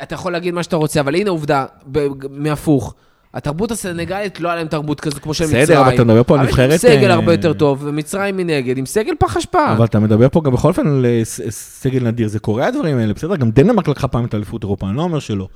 אתה 0.03 0.15
יכול 0.15 0.33
להגיד 0.33 0.55
מה 0.55 0.63
שאתה 0.63 0.77
רוצה, 0.77 1.01
אבל 1.01 1.15
הנה 1.15 1.31
עובדה, 1.31 1.65
ב- 1.93 2.07
מהפוך. 2.31 2.95
התרבות 3.35 3.71
הסנגלית, 3.71 4.41
לא 4.41 4.49
היה 4.49 4.57
להם 4.57 4.67
תרבות 4.67 5.01
כזו 5.01 5.17
כמו 5.23 5.35
של 5.35 5.45
מצרים. 5.45 5.63
בסדר, 5.63 5.81
אבל 5.81 5.95
אתה 5.95 6.05
מדבר 6.05 6.23
פה 6.23 6.35
על 6.35 6.41
אבל 6.41 6.49
יש 6.49 6.59
להם 6.59 6.71
נבחרת, 6.71 6.81
סגל 6.81 7.09
אה, 7.11 7.15
הרבה 7.15 7.33
יותר 7.33 7.53
טוב, 7.53 7.79
ומצרים 7.85 8.37
מנגד, 8.37 8.79
עם 8.79 8.87
סגל 8.87 9.13
פח 9.19 9.37
אשפה. 9.37 9.73
אבל 9.73 9.85
אתה 9.85 9.99
מדבר 9.99 10.29
פה 10.29 10.41
גם 10.45 10.53
בכל 10.53 10.69
אופן 10.69 10.87
על 10.87 11.07
אה, 11.07 11.21
סגל 11.51 12.03
נדיר, 12.03 12.29
זה 12.29 12.39
קורה 12.39 12.67
הדברים 12.67 12.99
האלה, 12.99 13.15
בסדר? 13.15 13.37
גם 13.37 13.51
דנמרק 13.51 13.89
לקחה 13.89 14.09
פעם 14.09 14.25
את 14.25 14.35
אליפות 14.35 14.63
אירופה, 14.63 14.87
אני 14.89 14.97
לא 14.97 15.03
אומר 15.03 15.19
שלא. 15.19 15.49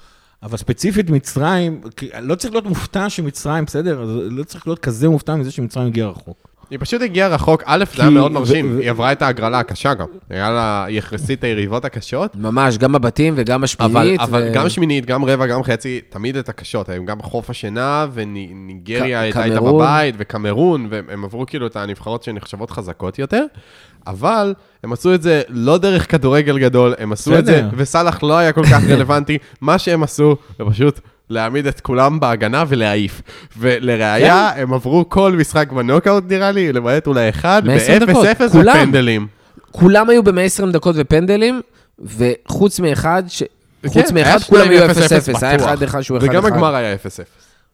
אבל 0.45 0.57
ספציפית 0.57 1.11
מצרים, 1.11 1.81
לא 2.21 2.35
צריך 2.35 2.55
להיות 2.55 2.67
מופתע 2.67 3.11
שמצרים, 3.11 3.65
בסדר? 3.65 4.05
לא 4.31 4.45
צריך 4.45 4.67
להיות 4.67 4.79
כזה 4.79 5.09
מופתע 5.09 5.37
מזה 5.37 5.51
שמצרים 5.51 5.87
הגיעה 5.87 6.09
רחוק. 6.09 6.54
היא 6.71 6.79
פשוט 6.83 7.03
הגיעה 7.03 7.29
רחוק, 7.29 7.63
א', 7.67 7.85
זה 7.97 8.03
היה 8.03 8.11
מאוד 8.11 8.33
מרשים, 8.33 8.79
היא 8.79 8.91
עברה 8.91 9.13
את 9.13 9.23
ההגרלה 9.23 9.59
הקשה 9.59 9.95
גם. 9.95 10.07
היה 10.31 10.51
לה, 10.51 10.85
היא 10.85 10.99
יחסית 10.99 11.39
את 11.39 11.45
היריבות 11.45 11.85
הקשות, 11.85 12.37
ממש, 12.37 12.79
גם 12.79 12.93
בבתים 12.93 13.35
וגם 13.37 13.55
אבל, 13.55 13.63
בשמינית. 13.63 14.21
אבל 14.21 14.51
גם 14.55 14.69
שמינית, 14.69 15.07
גם 15.07 15.25
רבע, 15.25 15.47
גם 15.47 15.63
חצי, 15.63 16.01
תמיד 16.09 16.37
את 16.37 16.49
הקשות. 16.49 16.89
הם 16.89 17.05
גם 17.05 17.23
חוף 17.23 17.51
השינה, 17.51 18.07
וניגריה 18.13 19.21
הייתה 19.21 19.45
איתה. 19.45 19.61
בבית, 19.61 20.15
וקמרון, 20.19 20.87
והם 20.91 21.05
הם 21.09 21.25
עברו 21.25 21.47
כאילו 21.47 21.67
את 21.67 21.77
הנבחרות 21.77 22.23
שנחשבות 22.23 22.71
חזקות 22.71 23.19
יותר, 23.19 23.45
אבל 24.07 24.55
הם 24.85 24.93
עשו 24.93 25.15
את 25.15 25.23
זה 25.23 25.43
לא 25.49 25.79
דרך 25.79 26.11
כדורגל 26.11 26.59
גדול, 26.59 26.95
הם 26.99 27.13
עשו 27.13 27.39
את 27.39 27.47
זה. 27.47 27.63
וסאלח 27.77 28.23
לא 28.23 28.39
היה 28.39 28.53
כל 28.53 28.65
כך 28.67 28.83
רלוונטי. 28.91 29.39
מה 29.61 29.79
שהם 29.79 30.03
עשו, 30.03 30.37
זה 30.59 30.65
פשוט 30.71 31.01
להעמיד 31.31 31.67
את 31.67 31.81
כולם 31.81 32.21
בהגנה 32.21 32.65
ולהעיף. 32.69 33.23
ולראיה, 33.59 34.51
כן. 34.55 34.63
הם 34.63 34.75
עברו 34.75 35.09
כל 35.09 35.33
משחק 35.33 35.73
בנוקאוט 35.73 36.25
נראה 36.29 36.53
לי, 36.53 36.73
למעט 36.73 37.07
אולי 37.07 37.29
אחד, 37.29 37.63
120 37.65 37.99
דקות, 37.99 38.27
ב-0-0 38.27 38.53
כולם. 38.53 38.77
ופנדלים. 38.77 39.27
כולם 39.71 40.11
היו 40.11 40.23
ב-120 40.23 40.67
דקות 40.73 40.97
ופנדלים, 40.99 41.61
וחוץ 41.99 42.81
מאחד, 42.81 43.23
ש... 43.29 43.43
חוץ 43.87 44.09
כן, 44.09 44.15
מאחד, 44.15 44.31
היה 44.31 44.39
כולם 44.39 44.69
היו 44.69 44.91
0-0. 44.91 44.93
0-0 45.39 45.47
היה. 45.47 45.57
אחד 45.57 45.83
אחד 45.83 46.01
שהוא 46.01 46.19
1-1. 46.19 46.23
וגם 46.25 46.47
הגמר 46.47 46.75
היה 46.75 46.95
0-0. 46.95 46.99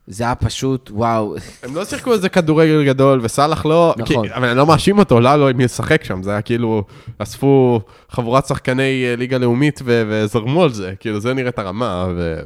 זה 0.07 0.25
היה 0.25 0.35
פשוט, 0.35 0.90
וואו. 0.95 1.35
הם 1.62 1.75
לא 1.75 1.85
שיחקו 1.85 2.12
איזה 2.12 2.28
כדורגל 2.28 2.85
גדול, 2.87 3.21
וסאלח 3.23 3.66
לא... 3.66 3.95
נכון. 3.99 4.28
כי, 4.28 4.35
אבל 4.35 4.49
אני 4.49 4.57
לא 4.59 4.66
מאשים 4.66 4.99
אותו, 4.99 5.21
לא, 5.21 5.37
לא, 5.37 5.52
מי 5.54 5.64
לשחק 5.64 6.04
שם, 6.04 6.23
זה 6.23 6.30
היה 6.30 6.42
כאילו, 6.42 6.85
אספו 7.19 7.80
חבורת 8.11 8.47
שחקני 8.47 9.04
אה, 9.11 9.16
ליגה 9.16 9.38
לאומית 9.38 9.80
ו- 9.85 10.02
וזרמו 10.09 10.62
על 10.62 10.73
זה, 10.73 10.92
כאילו, 11.00 11.21
זה 11.21 11.35
נראית 11.35 11.59
הרמה, 11.59 12.07
ו... 12.16 12.40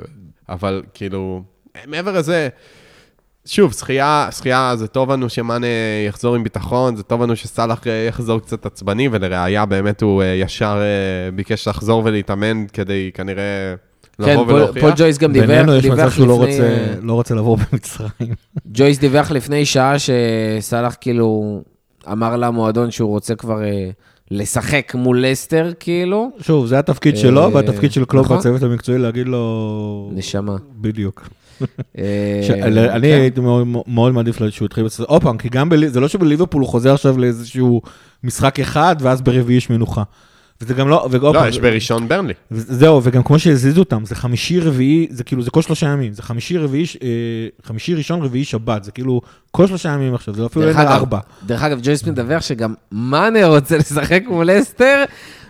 אבל 0.49 0.83
כאילו, 0.95 1.43
מעבר 1.87 2.13
לזה, 2.19 2.49
שוב, 3.47 3.73
שחייה, 3.73 4.29
שחייה 4.31 4.73
זה 4.77 4.87
טוב 4.87 5.11
לנו 5.13 5.29
שמאנה 5.29 5.67
יחזור 6.09 6.35
עם 6.35 6.43
ביטחון, 6.45 6.97
זה 6.97 7.03
טוב 7.03 7.23
לנו 7.23 7.37
שסאלח 7.37 7.83
יחזור 8.09 8.41
קצת 8.41 8.67
עצבני, 8.67 9.09
ולראיה 9.13 9.67
באמת 9.67 10.03
הוא 10.03 10.23
אה, 10.23 10.27
ישר 10.27 10.79
אה, 10.81 11.31
ביקש 11.31 11.69
לחזור 11.69 12.03
ולהתאמן 12.05 12.65
כדי 12.73 13.11
כנראה 13.15 13.75
כן, 14.25 14.33
לבוא 14.33 14.45
פול- 14.45 14.55
ולהוכיח. 14.55 14.83
פול 14.83 14.93
ג'ויס 14.97 15.19
גם 15.19 15.33
דיווח 15.33 15.47
בינינו 15.49 15.75
יש 15.75 15.85
מצב 15.87 16.11
שהוא 16.11 16.27
לא 16.27 16.35
לפני... 16.35 16.47
רוצה- 16.61 16.95
לא 17.03 17.13
רוצה 17.13 17.35
לבוא 17.35 17.59
במצרים. 17.73 18.35
ג'ויס 18.75 18.99
דיווח 18.99 19.31
לפני 19.31 19.65
שעה 19.67 19.95
שסאלח 19.99 20.97
כאילו 21.01 21.61
אמר 22.13 22.37
למועדון 22.37 22.91
שהוא 22.91 23.09
רוצה 23.11 23.35
כבר 23.35 23.63
אה, 23.65 23.91
לשחק 24.31 24.93
מול 24.95 25.25
לסטר, 25.27 25.71
כאילו. 25.81 26.31
שוב, 26.41 26.67
זה 26.67 26.79
התפקיד 26.79 27.15
אה, 27.15 27.21
שלו, 27.21 27.53
והתפקיד 27.53 27.93
של 27.93 28.05
קלופ 28.05 28.25
נכון. 28.25 28.39
בצוות 28.39 28.63
המקצועי 28.63 28.99
להגיד 28.99 29.27
לו... 29.29 30.11
נשמה. 30.15 30.57
בדיוק. 30.81 31.29
אה, 31.99 32.41
ש- 32.43 32.51
אני 32.51 33.09
כן. 33.09 33.19
הייתי 33.21 33.41
מאוד- 33.41 34.13
מעדיף 34.13 34.39
שהוא 34.51 34.67
יתחיל 34.67 34.85
לעשות, 34.85 35.09
עוד 35.09 35.23
פעם, 35.23 35.39
כי 35.39 35.49
גם, 35.49 35.71
זה 35.87 36.01
לא 36.01 36.09
שבליברפול 36.09 36.63
הוא 36.63 36.69
חוזר 36.69 36.95
עכשיו 36.95 37.19
לאיזשהו 37.19 37.83
משחק 38.25 38.61
אחד, 38.61 38.97
ואז 39.01 39.23
ברביעי 39.23 39.57
יש 39.57 39.71
מנוחה. 39.71 40.03
וזה 40.61 40.75
גם 40.75 40.89
לא, 40.89 41.09
ועוד 41.11 41.37
לא, 41.37 41.49
יש 41.49 41.59
בראשון 41.59 42.09
ברנלי. 42.09 42.33
זהו, 42.51 43.01
וגם 43.03 43.23
כמו 43.23 43.39
שהזיזו 43.39 43.81
אותם, 43.81 44.05
זה 44.05 44.15
חמישי, 44.15 44.61
רביעי, 44.61 45.07
זה 45.11 45.25
כאילו, 45.25 45.43
זה 45.43 45.51
כל 45.51 45.63
שלושה 45.63 45.87
ימים, 45.87 46.13
זה 46.13 46.23
חמישי, 46.23 46.59
רביעי, 46.59 46.85
אה, 47.03 47.09
חמישי, 47.65 47.95
ראשון, 47.95 48.23
רביעי, 48.23 48.45
שבת, 48.45 48.85
זה 48.85 48.91
כאילו, 48.91 49.21
כל 49.51 49.67
שלושה 49.67 49.89
ימים 49.89 50.15
עכשיו, 50.15 50.35
זה 50.35 50.47
אפילו 50.47 50.65
דרך 50.65 50.79
אין 50.79 50.87
ארבע. 50.87 51.19
דרך 51.47 51.63
אגב, 51.63 51.79
ג'ויס 51.83 52.05
מדווח 52.05 52.43
שגם 52.43 52.75
מאנה 52.93 53.47
רוצה 53.47 53.79
לשחק 53.79 54.23
מול 54.27 54.47
לסטר, 54.47 55.05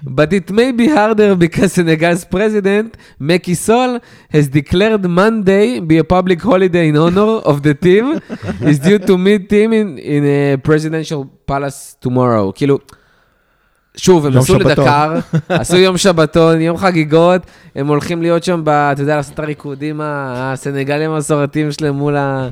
but 0.04 0.30
it 0.32 0.50
may 0.50 0.80
be 0.80 0.86
harder 0.86 1.34
because 1.38 1.72
Senegal's 1.74 2.34
president, 2.34 2.96
מקי 3.20 3.54
סול, 3.54 3.98
has 4.32 4.48
declared 4.48 5.04
Monday 5.04 5.80
be 5.80 5.98
a 5.98 6.12
public 6.12 6.42
holiday 6.42 6.88
in 6.88 6.96
honor 6.96 7.48
of 7.50 7.62
the 7.62 7.84
team, 7.84 8.20
is 8.62 8.78
due 8.78 8.98
to 8.98 9.18
meet 9.18 9.50
him 9.50 9.72
in, 9.72 9.98
in 9.98 10.24
a 10.24 10.56
presidential 10.68 11.24
palace 11.46 11.96
tomorrow. 12.00 12.52
כאילו, 12.54 12.78
שוב, 13.96 14.26
הם 14.26 14.42
שבתון. 14.42 14.60
לדקר, 14.60 15.14
עשו 15.48 15.76
יום 15.76 15.98
שבתון, 15.98 16.60
יום 16.60 16.76
חגיגות, 16.76 17.42
הם 17.76 17.86
הולכים 17.86 18.22
להיות 18.22 18.44
שם, 18.44 18.60
ב, 18.64 18.68
אתה 18.68 19.02
יודע, 19.02 19.16
לעשות 19.16 19.34
את 19.34 19.38
הריקודים 19.38 20.00
הסנגלים 20.04 21.10
המסורתיים 21.10 21.72
שלהם 21.72 21.94
מול, 21.94 22.16
ה, 22.16 22.48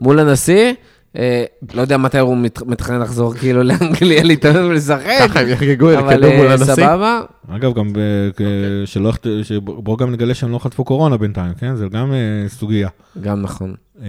מול 0.00 0.18
הנשיא. 0.18 0.72
אה, 1.18 1.44
לא 1.74 1.80
יודע 1.80 1.96
מתי 1.96 2.18
הוא 2.18 2.36
מת- 2.36 2.62
מתכנן 2.66 3.00
לחזור 3.00 3.34
כאילו 3.34 3.62
לאנגליה 3.62 4.22
להתאמן 4.22 4.64
ולשחק, 4.64 5.06
ככה 5.20 5.40
הם 5.40 5.48
יחגגו, 5.48 5.98
אבל 5.98 6.12
יקדמו 6.12 6.36
מול 6.36 6.46
אה, 6.46 6.52
הנשיא. 6.52 6.74
סבבה. 6.74 7.20
אגב, 7.48 7.74
גם, 7.74 7.92
ב- 7.92 7.98
כ- 8.36 8.42
שלא, 8.84 9.08
יחת- 9.08 9.26
שבואו 9.42 9.96
גם 9.96 10.10
נגלה 10.12 10.34
שהם 10.34 10.50
לא 10.52 10.58
חטפו 10.58 10.84
קורונה 10.84 11.16
בינתיים, 11.16 11.52
כן? 11.60 11.76
זה 11.76 11.86
גם 11.92 12.12
אה, 12.12 12.18
סוגיה. 12.48 12.88
גם 13.20 13.42
נכון. 13.42 13.74
אה, 14.02 14.06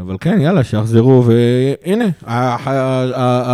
אבל 0.00 0.16
כן, 0.20 0.40
יאללה, 0.40 0.64
שיחזרו, 0.64 1.24
והנה, 1.26 2.04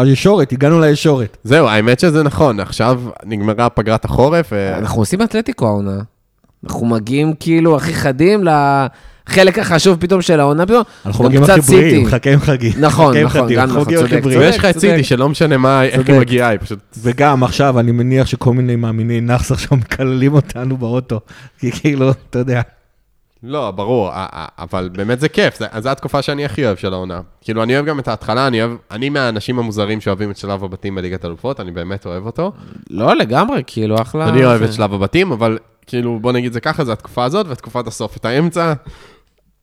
הישורת, 0.01 0.53
הגענו 0.53 0.81
לישורת. 0.81 1.37
זהו, 1.45 1.67
האמת 1.69 2.01
שזה 2.01 2.23
נכון, 2.23 2.61
עכשיו 2.61 3.01
נגמרה 3.25 3.69
פגרת 3.69 4.05
החורף, 4.05 4.53
אנחנו 4.53 5.01
עושים 5.03 5.23
אתלטיקו 5.23 5.67
העונה. 5.67 5.99
אנחנו 6.65 6.87
מגיעים 6.87 7.33
כאילו 7.41 7.77
הכי 7.77 7.95
חדים 7.95 8.45
לחלק 9.29 9.59
החשוב 9.59 9.97
פתאום 10.01 10.23
של 10.23 10.41
העונה 10.41 10.67
פתאום. 10.67 10.83
אנחנו 11.07 11.25
גם 11.25 11.31
מגיעים 11.31 11.45
קצת 11.45 11.59
הכי 11.59 11.73
בריאים, 11.73 11.91
סיטי. 11.91 12.03
מחכה 12.03 12.33
עם 12.33 12.41
חגים. 12.41 12.73
נכון, 12.79 13.07
מחכה 13.07 13.21
עם 13.21 13.27
נכון, 13.27 13.43
חגים, 13.45 13.57
גם 13.57 13.63
אנחנו 13.63 13.81
נכון, 13.81 13.87
מגיעים 13.87 14.05
הכי 14.05 14.11
צודק, 14.11 14.25
בריאים. 14.25 14.41
ויש 14.41 14.57
לך 14.57 14.65
את 14.65 14.75
צודק. 14.75 14.89
סיטי 14.91 15.05
שלא 15.05 15.29
משנה 15.29 15.57
מה, 15.57 15.85
איך 15.85 15.97
צודק. 15.97 16.09
היא 16.11 16.21
מגיעה, 16.21 16.49
היא 16.49 16.59
פשוט... 16.59 16.79
וגם 16.99 17.45
עכשיו, 17.45 17.81
אני 17.81 17.93
מניח 17.93 18.27
שכל 18.27 18.53
מיני 18.53 18.77
מאמיני 18.77 19.21
נאחס 19.21 19.53
עכשיו 19.53 19.79
מקללים 19.79 20.35
אותנו 20.35 20.77
באוטו, 20.77 21.21
כי 21.59 21.73
כאילו, 21.73 22.11
אתה 22.11 22.39
יודע. 22.39 22.61
לא, 23.43 23.71
ברור, 23.71 24.11
אבל 24.59 24.91
באמת 24.93 25.21
זה 25.21 25.29
כיף, 25.29 25.59
זו 25.79 25.89
התקופה 25.89 26.23
שאני 26.23 26.45
הכי 26.45 26.67
אוהב 26.67 26.77
של 26.77 26.93
העונה. 26.93 27.21
כאילו, 27.41 27.63
אני 27.63 27.75
אוהב 27.75 27.87
גם 27.87 27.99
את 27.99 28.09
ההתחלה, 28.09 28.47
אני 28.47 28.63
אוהב, 28.63 28.77
אני 28.91 29.09
מהאנשים 29.09 29.59
המוזרים 29.59 30.01
שאוהבים 30.01 30.31
את 30.31 30.37
שלב 30.37 30.65
הבתים 30.65 30.95
בליגת 30.95 31.25
אלופות, 31.25 31.61
אני 31.61 31.71
באמת 31.71 32.07
אוהב 32.07 32.27
אותו. 32.27 32.53
לא, 32.91 33.17
לגמרי, 33.17 33.63
כאילו, 33.67 34.03
אחלה. 34.03 34.29
אני 34.29 34.45
אוהב 34.45 34.63
את 34.63 34.73
שלב 34.73 34.95
הבתים, 34.95 35.33
אבל 35.33 35.59
כאילו, 35.87 36.19
בוא 36.21 36.33
נגיד 36.33 36.53
זה 36.53 36.61
ככה, 36.61 36.85
זה 36.85 36.93
התקופה 36.93 37.25
הזאת 37.25 37.47
ותקופת 37.49 37.87
הסוף. 37.87 38.17
את 38.17 38.25
האמצע, 38.25 38.73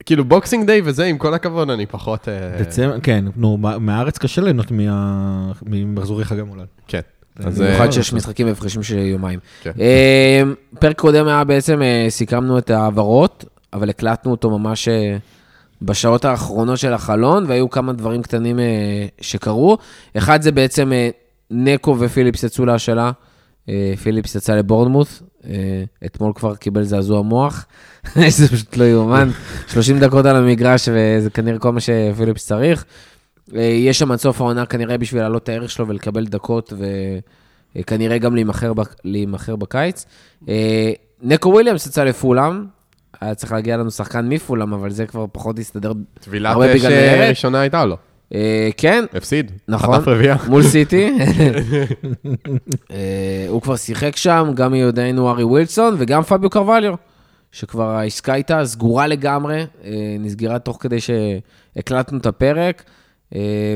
כאילו, 0.04 0.24
בוקסינג 0.24 0.66
דיי 0.66 0.80
וזה, 0.84 1.04
עם 1.04 1.18
כל 1.18 1.34
הכבוד, 1.34 1.70
אני 1.70 1.86
פחות... 1.86 2.28
אה, 2.28 2.58
דצמבר, 2.62 3.00
כן, 3.00 3.24
נו, 3.36 3.56
מה- 3.56 3.78
מהארץ 3.78 4.18
קשה 4.18 4.42
ליהנות 4.42 4.70
מה- 4.70 5.52
ממחזורי 5.66 6.24
חג 6.24 6.38
המולד. 6.38 6.66
כן. 6.88 7.00
אז... 7.36 7.60
במיוחד 7.60 7.86
אה, 7.86 7.92
שיש 7.92 8.12
משחקים 8.12 8.46
בהפרשים 8.46 8.82
של 8.82 8.98
יומיים. 8.98 9.38
כן. 9.62 9.70
אה, 9.80 10.42
פרק 10.80 10.98
קודם 11.00 11.26
היה 11.28 11.44
בעצם, 11.44 11.82
אה, 11.82 12.06
סיכמנו 12.08 12.58
את 12.58 12.70
ההעברות, 12.70 13.44
אבל 13.72 13.90
הקלטנו 13.90 14.30
אותו 14.30 14.58
ממש 14.58 14.88
אה, 14.88 15.16
בשעות 15.82 16.24
האחרונות 16.24 16.78
של 16.78 16.92
החלון, 16.92 17.44
והיו 17.48 17.70
כמה 17.70 17.92
דברים 17.92 18.22
קטנים 18.22 18.58
אה, 18.60 18.64
שקרו. 19.20 19.78
אחד 20.16 20.42
זה 20.42 20.52
בעצם 20.52 20.92
אה, 20.92 21.08
נקו 21.50 21.96
ופיליפס 22.00 22.42
יצאו 22.42 22.64
להשאלה. 22.66 23.10
אה, 23.68 23.94
פיליפס 24.02 24.34
יצא 24.34 24.54
לבורנמוס, 24.54 25.22
אה, 25.22 25.26
אתמול 26.06 26.32
כבר 26.34 26.54
קיבל 26.56 26.82
זעזוע 26.82 27.22
מוח, 27.22 27.66
זה 28.28 28.48
פשוט 28.48 28.76
לא 28.76 28.84
יאומן. 28.84 29.28
30 29.68 29.98
דקות 29.98 30.26
על 30.26 30.36
המגרש, 30.36 30.88
וזה 30.92 31.30
כנראה 31.30 31.58
כל 31.58 31.72
מה 31.72 31.80
שפיליפס 31.80 32.46
צריך. 32.46 32.84
אה, 33.56 33.62
יש 33.62 33.98
שם 33.98 34.12
עד 34.12 34.18
סוף 34.18 34.40
העונה 34.40 34.66
כנראה 34.66 34.98
בשביל 34.98 35.20
להעלות 35.22 35.42
את 35.42 35.48
הערך 35.48 35.70
שלו 35.70 35.88
ולקבל 35.88 36.24
דקות, 36.26 36.72
וכנראה 37.76 38.18
גם 38.18 38.34
להימכר 38.34 38.72
בק- 38.72 38.94
להימכר 39.04 39.56
בקיץ. 39.56 40.04
אה, 40.48 40.92
נקו 41.22 41.48
וויליאמס 41.48 41.86
יצא 41.86 42.04
לפולאם, 42.04 42.64
היה 43.20 43.34
צריך 43.34 43.52
להגיע 43.52 43.76
לנו 43.76 43.90
שחקן 43.90 44.28
מפולאם, 44.28 44.72
אבל 44.72 44.90
זה 44.90 45.06
כבר 45.06 45.26
פחות 45.32 45.58
הסתדר. 45.58 45.92
טבילת 46.20 46.52
הרבה 46.52 46.74
אש 46.74 46.80
בגלל 46.80 46.92
אה, 46.92 46.98
ניירת. 47.12 47.28
ראשונה 47.30 47.60
הייתה 47.60 47.84
לו. 47.84 47.96
אה, 48.34 48.68
כן, 48.76 49.04
הפסיד. 49.14 49.52
נכון. 49.68 49.94
חטף 49.94 50.08
רביעייה. 50.08 50.36
מול 50.48 50.62
סיטי. 50.62 51.10
אה, 52.90 53.46
הוא 53.48 53.62
כבר 53.62 53.76
שיחק 53.76 54.16
שם, 54.16 54.50
גם 54.54 54.72
מיודענו 54.72 55.30
ארי 55.30 55.44
ווילסון 55.44 55.94
וגם 55.98 56.22
פביו 56.22 56.50
קרווליו, 56.50 56.94
שכבר 57.52 57.90
העסקה 57.90 58.32
הייתה 58.32 58.64
סגורה 58.64 59.06
לגמרי, 59.06 59.66
אה, 59.84 60.16
נסגרה 60.20 60.58
תוך 60.58 60.78
כדי 60.80 60.98
שהקלטנו 61.00 62.18
את 62.18 62.26
הפרק, 62.26 62.84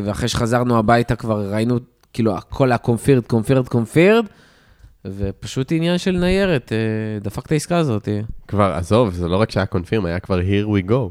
ואחרי 0.04 0.28
שחזרנו 0.28 0.78
הביתה 0.78 1.16
כבר 1.16 1.52
ראינו, 1.52 1.78
כאילו, 2.12 2.36
הכל 2.36 2.70
היה 2.70 2.78
קונפירד, 2.78 3.26
קונפירד, 3.26 3.68
קונפירד, 3.68 4.26
ופשוט 5.04 5.72
עניין 5.72 5.98
של 5.98 6.10
ניירת, 6.10 6.72
דפק 7.22 7.46
את 7.46 7.52
העסקה 7.52 7.76
הזאת. 7.76 8.08
כבר, 8.48 8.72
עזוב, 8.72 9.14
זה 9.14 9.28
לא 9.28 9.36
רק 9.36 9.50
שהיה 9.50 9.66
קונפירם, 9.66 10.04
היה 10.04 10.20
כבר 10.20 10.40
here 10.40 10.66
we 10.66 10.90
go. 10.90 11.10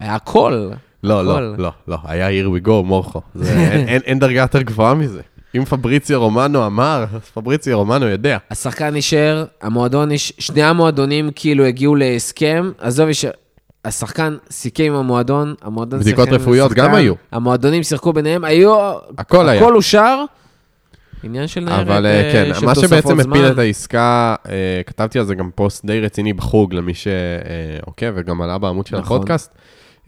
היה 0.00 0.14
הכל. 0.14 0.70
לא. 1.08 1.24
לא, 1.24 1.56
לא, 1.56 1.70
לא, 1.88 1.96
היה 2.04 2.28
here 2.44 2.62
we 2.62 2.66
go, 2.66 2.70
מורכו. 2.84 3.20
זה- 3.34 3.84
אין- 3.86 4.18
דרגה 4.18 4.40
יותר 4.40 4.62
גבוהה 4.62 4.94
מזה. 4.94 5.20
אם 5.56 5.64
פבריציו 5.64 6.20
רומנו 6.20 6.66
אמר, 6.66 7.04
אז 7.14 7.20
פבריציו 7.34 7.78
רומנו 7.78 8.06
יודע. 8.06 8.38
השחקן 8.50 8.94
נשאר, 8.94 9.44
המועדון. 9.62 10.08
שני 10.16 10.62
המועדונים 10.62 11.30
כאילו 11.34 11.64
הגיעו 11.64 11.94
להסכם, 11.94 12.70
עזוב. 12.78 13.08
השחקן 13.84 14.36
סיכם 14.50 14.84
עם 14.84 14.94
המועדון, 14.94 15.54
המועדון 15.62 16.00
בדיקות 16.00 16.24
סיכם 16.24 16.34
עם 16.34 16.40
רפואיות 16.40 16.70
השחקן, 16.72 16.88
גם 16.88 16.94
היו. 16.94 17.14
המועדונים 17.32 17.82
שיחקו 17.82 18.12
ביניהם, 18.12 18.44
היו... 18.44 18.92
הכל 19.18 19.48
היה. 19.48 19.60
הכל 19.60 19.76
אושר. 19.76 20.24
עניין 21.22 21.46
של 21.46 21.60
ניירת 21.60 21.86
אבל 21.86 22.06
אה, 22.06 22.10
אה, 22.24 22.32
כן, 22.32 22.66
מה 22.66 22.74
שבעצם. 22.74 23.20
הפיל 23.20 23.46
את 23.46 23.58
העסקה, 23.58 24.34
אה, 24.48 24.80
כתבתי 24.86 25.18
על 25.18 25.24
זה 25.24 25.34
גם 25.34 25.50
פוסט 25.54 25.84
די 25.84 26.00
רציני 26.00 26.32
בחוג 26.32 26.74
למי 26.74 26.92
שעוקב 26.94 28.06
וגם 28.14 28.42
עלה 28.42 28.58
בעמוד 28.58 28.86
של 28.86 28.98
נכון. 28.98 29.16
הפודקאסט. 29.16 29.50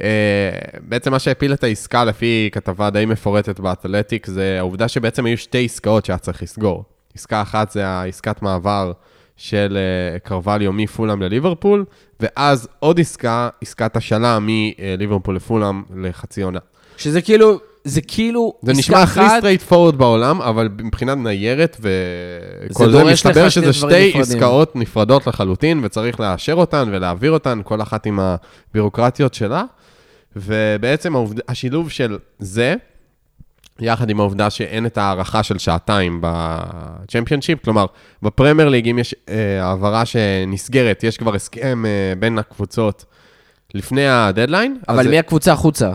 אה, 0.03 0.51
בעצם 0.89 1.11
מה 1.11 1.19
שהפיל 1.19 1.53
את 1.53 1.65
העסקה 1.65 2.05
לפי 2.05 2.49
כתבה 2.53 2.91
די 2.91 3.05
מפורטת 3.05 3.61
באתלטיק, 3.61 4.27
זה 4.27 4.57
העובדה 4.59 4.89
שבעצם 4.89 5.27
היו 5.27 5.39
שתי 5.39 5.65
עסקאות 5.65 6.05
שהיה 6.05 6.19
צריך 6.19 6.43
לסגור. 6.43 6.85
עסקה 7.15 7.43
אחת 7.43 7.71
זה 7.71 7.87
העסקת 7.87 8.43
מעבר 8.43 8.93
של 9.37 9.79
אה, 9.79 10.19
קרווליו 10.19 10.73
מפולאם 10.73 11.23
לליברפול, 11.23 11.85
ואז 12.21 12.69
עוד 12.79 13.01
עסקה, 13.01 13.49
עסקת 13.63 13.97
השאלה 13.97 14.39
מליברפול 14.41 15.37
לפולאם 15.37 15.83
לחצי 15.97 16.43
עונה. 16.43 16.59
שזה 16.97 17.23
כאילו, 17.23 17.59
זה 17.85 18.01
כאילו 18.01 18.55
זה 18.63 18.73
עסקה 18.73 18.81
נשמע 18.81 19.03
הכי 19.03 19.21
אחת, 19.21 19.39
straightforward 19.39 19.99
בעולם, 19.99 20.43
אבל 20.43 20.69
מבחינת 20.79 21.19
ניירת 21.19 21.77
וכל 21.81 22.87
זה, 22.87 22.93
דורש 22.93 23.27
מסתבר 23.27 23.49
שזה 23.49 23.73
שתי 23.73 23.87
נפרדים. 23.87 24.21
עסקאות 24.21 24.77
נפרדות 24.77 25.27
לחלוטין, 25.27 25.81
וצריך 25.83 26.21
לאשר 26.21 26.55
אותן 26.55 26.89
ולהעביר 26.93 27.33
אותן, 27.33 27.61
כל 27.65 27.83
אחת 27.83 28.07
עם 28.07 28.21
הבירוקרטיות 28.21 29.35
שלה. 29.35 29.65
ובעצם 30.43 31.15
העובד... 31.15 31.37
השילוב 31.49 31.91
של 31.91 32.19
זה, 32.39 32.75
יחד 33.81 34.11
עם 34.11 34.21
העובדה 34.21 34.51
שאין 34.51 34.87
את 34.87 34.99
ההארכה 34.99 35.43
של 35.43 35.59
שעתיים 35.59 36.19
בצ'מפיונשיפ, 36.23 37.65
כלומר, 37.65 37.87
בפרמייר 38.23 38.69
ליג, 38.69 38.89
אם 38.89 38.99
יש 38.99 39.15
אה, 39.29 39.65
העברה 39.65 40.07
שנסגרת, 40.07 41.05
יש 41.05 41.17
כבר 41.17 41.35
הסכם 41.35 41.85
אה, 41.87 42.13
בין 42.19 42.39
הקבוצות 42.39 43.05
לפני 43.75 44.09
הדדליין. 44.09 44.77
אז 44.89 44.95
אבל 44.95 45.05
זה- 45.05 45.11
מי 45.11 45.19
הקבוצה 45.19 45.53
החוצה? 45.53 45.93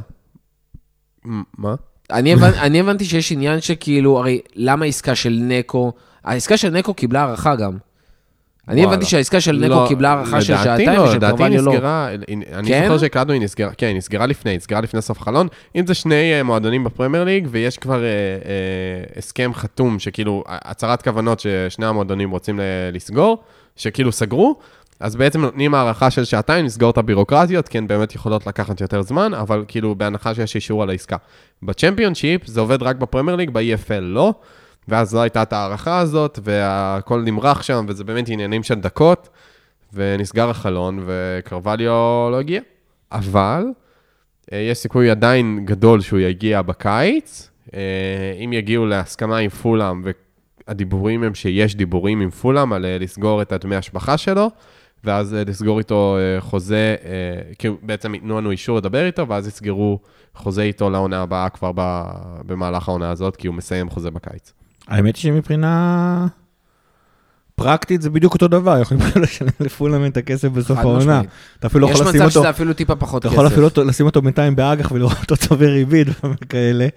מה? 1.58 1.76
אני 2.12 2.34
הבנ- 2.36 2.58
אני 2.62 2.80
הבנתי 2.80 3.06
שיש 3.06 3.32
עניין 3.32 3.62
שכאילו, 3.62 4.18
הרי 4.20 4.42
למה 4.56 4.86
עסקה 4.86 5.16
של 5.16 5.38
נקו, 5.42 5.92
העסקה 6.24 6.58
של 6.58 6.70
נקו 6.70 6.94
קיבלה 6.94 7.22
הערכה 7.22 7.56
גם. 7.56 7.78
אני. 8.68 8.84
הבנתי 8.84 9.06
שהעסקה 9.06 9.42
של 9.42 9.56
נקו 9.56 9.68
לא, 9.68 9.86
קיבלה 9.88 10.10
הערכה 10.10 10.42
של 10.42 10.54
לדעתי 10.54 10.64
שעתיים 10.64 11.00
לא, 11.00 11.16
לדעתי 11.16 11.38
קרווליו 11.38 11.62
לא. 11.62 11.74
נסגרה, 11.74 12.10
אני 12.54 12.68
כן? 12.68 12.84
זוכר 12.84 12.98
שהקלטנו, 12.98 13.34
היא 13.34 13.42
נסגרה, 13.42 13.72
כן, 13.78 13.88
היא 13.88 13.96
נסגרה 13.96 14.26
לפני, 14.26 14.52
היא 14.52 14.58
נסגרה 14.58 14.82
לפני 14.82 15.02
סוף 15.02 15.22
החלון. 15.22 15.48
אם 15.76 15.88
זה 15.88 15.94
שני 15.94 16.34
אה, 16.34 16.44
מועדונים 16.44 16.84
בפרמייר 16.84 17.24
ליג, 17.24 17.48
ויש 17.52 17.78
כבר 17.78 18.04
אה, 18.04 18.08
אה, 18.08 19.04
הסכם 19.18 19.52
חתום, 19.54 20.00
שכאילו, 20.00 20.44
הצהרת 20.48 21.02
כוונות 21.02 21.40
ששני 21.40 21.86
המועדונים 21.86 22.32
רוצים 22.32 22.60
לסגור, 22.94 23.44
שכאילו 23.76 24.12
סגרו, 24.12 24.60
אז 25.00 25.16
בעצם 25.16 25.42
נותנים 25.42 25.76
הערכה 25.76 26.12
של 26.12 26.24
שעתיים, 26.24 26.66
לסגור 26.66 26.90
את 26.90 26.98
הבירוקרטיות, 26.98 27.68
כי 27.68 27.78
הן 27.78 27.88
באמת 27.88 28.16
יכולות 28.16 28.48
לקחת 28.48 28.82
יותר 28.82 29.02
זמן, 29.02 29.34
אבל 29.34 29.66
כאילו, 29.68 29.96
בהנחה 29.96 30.36
שיש 30.36 30.56
אישור 30.56 30.84
על 30.84 30.90
העסקה. 30.90 31.18
בצ'מפיונשיפ 31.64 32.48
זה 32.48 32.60
עובד 32.62 32.84
רק 32.84 32.96
בפרמייר 32.96 33.36
ליג, 33.36 33.50
ב-EFL 33.50 34.02
לא. 34.02 34.34
ואז 34.88 35.16
לא 35.16 35.22
הייתה 35.22 35.42
את 35.42 35.54
ההערכה 35.54 36.00
הזאת, 36.00 36.40
והכל 36.44 37.22
נמרח 37.22 37.62
שם, 37.62 37.86
וזה 37.88 38.04
באמת 38.04 38.30
עניינים 38.30 38.64
של 38.64 38.76
דקות, 38.76 39.30
ונסגר 39.94 40.50
החלון, 40.50 41.04
וקרווליו 41.06 42.28
לא 42.32 42.40
הגיע. 42.40 42.62
אבל 43.12 43.66
אה, 44.54 44.58
יש 44.58 44.78
סיכוי 44.78 45.10
עדיין 45.10 45.66
גדול 45.66 46.02
שהוא 46.02 46.20
יגיע 46.20 46.62
בקיץ. 46.62 47.50
אה, 47.74 47.80
אם 48.46 48.54
יגיעו 48.54 48.86
להסכמה 48.86 49.38
עם 49.38 49.50
פולאם, 49.50 50.04
והדיבורים 50.68 51.24
הם 51.24 51.36
שיש 51.36 51.76
דיבורים 51.76 52.22
עם 52.22 52.30
פולאם 52.30 52.74
על 52.74 52.86
אה, 52.86 52.98
לסגור 53.00 53.42
את 53.42 53.52
הדמי 53.52 53.76
השבחה 53.76 54.18
שלו, 54.18 54.52
ואז 55.04 55.34
לסגור 55.34 55.80
איתו 55.80 56.18
חוזה, 56.40 56.96
כאילו 57.60 57.78
בעצם 57.82 58.14
ייתנו 58.14 58.38
לנו 58.38 58.52
אישור 58.52 58.78
לדבר 58.78 59.06
איתו, 59.06 59.28
ואז 59.28 59.48
יסגרו 59.48 60.00
חוזה 60.36 60.62
איתו 60.62 60.90
לעונה 60.90 61.22
הבאה 61.22 61.50
כבר 61.50 61.72
במהלך 62.46 62.90
העונה 62.90 63.12
הזאת, 63.12 63.36
כי 63.36 63.48
הוא 63.48 63.56
מסיים 63.56 63.90
חוזה 63.90 64.12
בקיץ. 64.12 64.54
האמת 64.88 65.16
היא 65.16 65.22
שמבחינה 65.22 66.28
פרקטית 67.56 68.02
זה 68.02 68.10
בדיוק 68.10 68.34
אותו 68.34 68.48
דבר, 68.48 68.80
יכולים 68.82 69.04
לשלם 69.24 69.48
לפולאם 69.60 70.06
את 70.06 70.18
הכסף 70.18 70.48
בסוף 70.48 70.78
העונה. 70.78 71.22
אתה 71.60 71.68
אפילו 71.68 71.88
לא 71.88 71.92
יש 71.92 71.96
יכול 72.00 72.08
לשים 72.08 72.20
מצב 72.22 72.30
אותו, 72.30 72.40
שזה 72.40 72.50
אפילו 72.50 72.74
טיפה 72.74 72.96
פחות 72.96 73.22
אתה 73.22 73.30
כסף. 73.30 73.36
יכול 73.36 73.48
אפילו 73.48 73.88
לשים 73.88 74.06
אותו 74.06 74.22
בינתיים 74.22 74.56
באג"ח 74.56 74.92
ולראות 74.92 75.18
אותו 75.22 75.38
צובר 75.38 75.66
ריבית 75.66 76.08
וכאלה. 76.42 76.88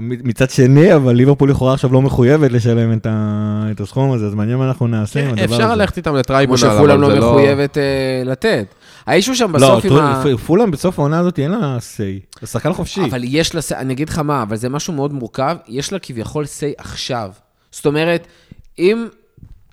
מצד 0.00 0.50
שני, 0.50 0.94
אבל 0.94 1.12
ליברפול 1.14 1.50
לכאורה 1.50 1.74
עכשיו 1.74 1.92
לא 1.92 2.02
מחויבת 2.02 2.52
לשלם 2.52 2.92
את 2.92 3.06
ה- 3.10 3.64
את 3.70 3.80
הסכום 3.80 4.12
הזה, 4.12 4.26
אז 4.26 4.34
מעניין 4.34 4.58
מה 4.58 4.68
אנחנו 4.68 4.86
נעשה 4.86 5.20
עם 5.20 5.26
הדבר 5.26 5.40
הזה. 5.44 5.48
כן, 5.48 5.54
אפשר 5.54 5.74
ללכת 5.74 5.96
איתם 5.96 6.10
כמו 6.10 6.18
לטרייבונל, 6.18 6.64
אבל 6.66 6.76
זה 6.88 6.96
לא 6.96 7.12
לא... 7.14 7.18
מחויבת 7.30 7.78
אה, 7.78 7.82
לתת. 8.24 8.74
ה 9.08 9.12
issue 9.12 9.34
שם 9.34 9.56
לא, 9.56 9.58
בסוף 9.58 9.84
עם 9.84 9.92
ה... 9.98 10.22
טרו- 10.24 10.38
פולאם 10.38 10.70
בסוף 10.70 10.98
העונה 10.98 11.18
הזאת 11.18 11.38
אין 11.38 11.50
לה 11.50 11.78
say, 11.78 12.40
זה 12.40 12.46
שחקן 12.46 12.72
חופשי. 12.72 13.04
אבל 13.04 13.20
יש 13.24 13.54
לה, 13.54 13.60
אני 13.72 13.92
אגיד 13.94 14.08
לך 14.08 14.18
מה, 14.18 14.42
אבל 14.42 14.56
זה 14.56 14.68
משהו 14.68 14.92
מאוד 14.92 15.12
מורכב, 15.12 15.56
יש 15.68 15.92
לה 15.92 15.98
כביכול 15.98 16.44
say 16.44 16.74
עכשיו. 16.78 17.30
זאת 17.70 17.86
אומרת, 17.86 18.26
אם 18.78 19.06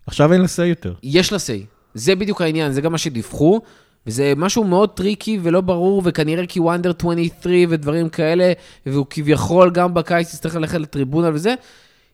עכשיו 0.08 0.34
אין 0.34 0.42
לה 0.42 0.48
say 0.48 0.64
יותר. 0.64 0.94
יש 1.04 1.32
לה 1.32 1.38
say, 1.38 1.66
זה 1.94 2.16
בדיוק 2.16 2.42
העניין, 2.42 2.72
זה 2.72 2.82
גם 2.82 2.92
מה 2.92 2.98
שדיווחו, 2.98 3.62
וזה 4.08 4.34
משהו 4.38 4.64
מאוד 4.64 4.90
טריקי 4.90 5.40
ולא 5.44 5.62
ברור, 5.62 6.02
וכנראה 6.06 6.46
כי 6.46 6.60
הוא 6.60 6.74
under 6.74 6.92
23 7.00 7.54
ודברים 7.70 8.10
כאלה, 8.10 8.54
והוא 8.86 9.06
כביכול 9.10 9.72
גם 9.72 9.94
בקיץ 9.94 10.34
יצטרך 10.34 10.56
ללכת 10.56 10.78
לטריבונל 10.80 11.32
וזה. 11.34 11.54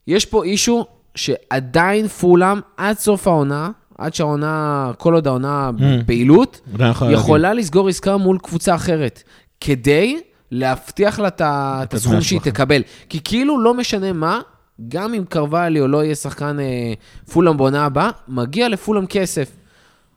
יש 0.07 0.25
פה 0.25 0.43
אישו 0.43 0.85
שעדיין 1.15 2.07
פולאם, 2.07 2.59
עד 2.77 2.97
סוף 2.97 3.27
העונה, 3.27 3.69
עד 3.97 4.13
שהעונה, 4.13 4.91
כל 4.97 5.13
עוד 5.13 5.27
העונה 5.27 5.69
Mm. 5.69 5.81
בפעילות, 5.81 6.61
עדיין 6.73 6.93
יכולה 7.11 7.53
לסגור 7.53 7.87
עסקה 7.87 8.17
מול 8.17 8.37
קבוצה 8.43 8.75
אחרת, 8.75 9.23
כדי 9.61 10.19
להבטיח 10.51 11.19
לה 11.19 11.29
את 11.83 11.93
הסכום 11.93 12.21
שהיא. 12.21 12.39
תקבל. 12.39 12.81
כי 13.09 13.19
כאילו 13.23 13.63
לא 13.63 13.73
משנה 13.73 14.13
מה, 14.13 14.41
גם 14.87 15.13
אם 15.13 15.23
קרווליו 15.29 15.87
לא 15.87 16.03
יהיה 16.03 16.15
שחקן 16.15 16.59
אה, 16.59 16.93
פולאם 17.33 17.57
בעונה 17.57 17.85
הבאה, 17.85 18.09
מגיע 18.27 18.69
לפולאם 18.69 19.05
כסף. 19.05 19.51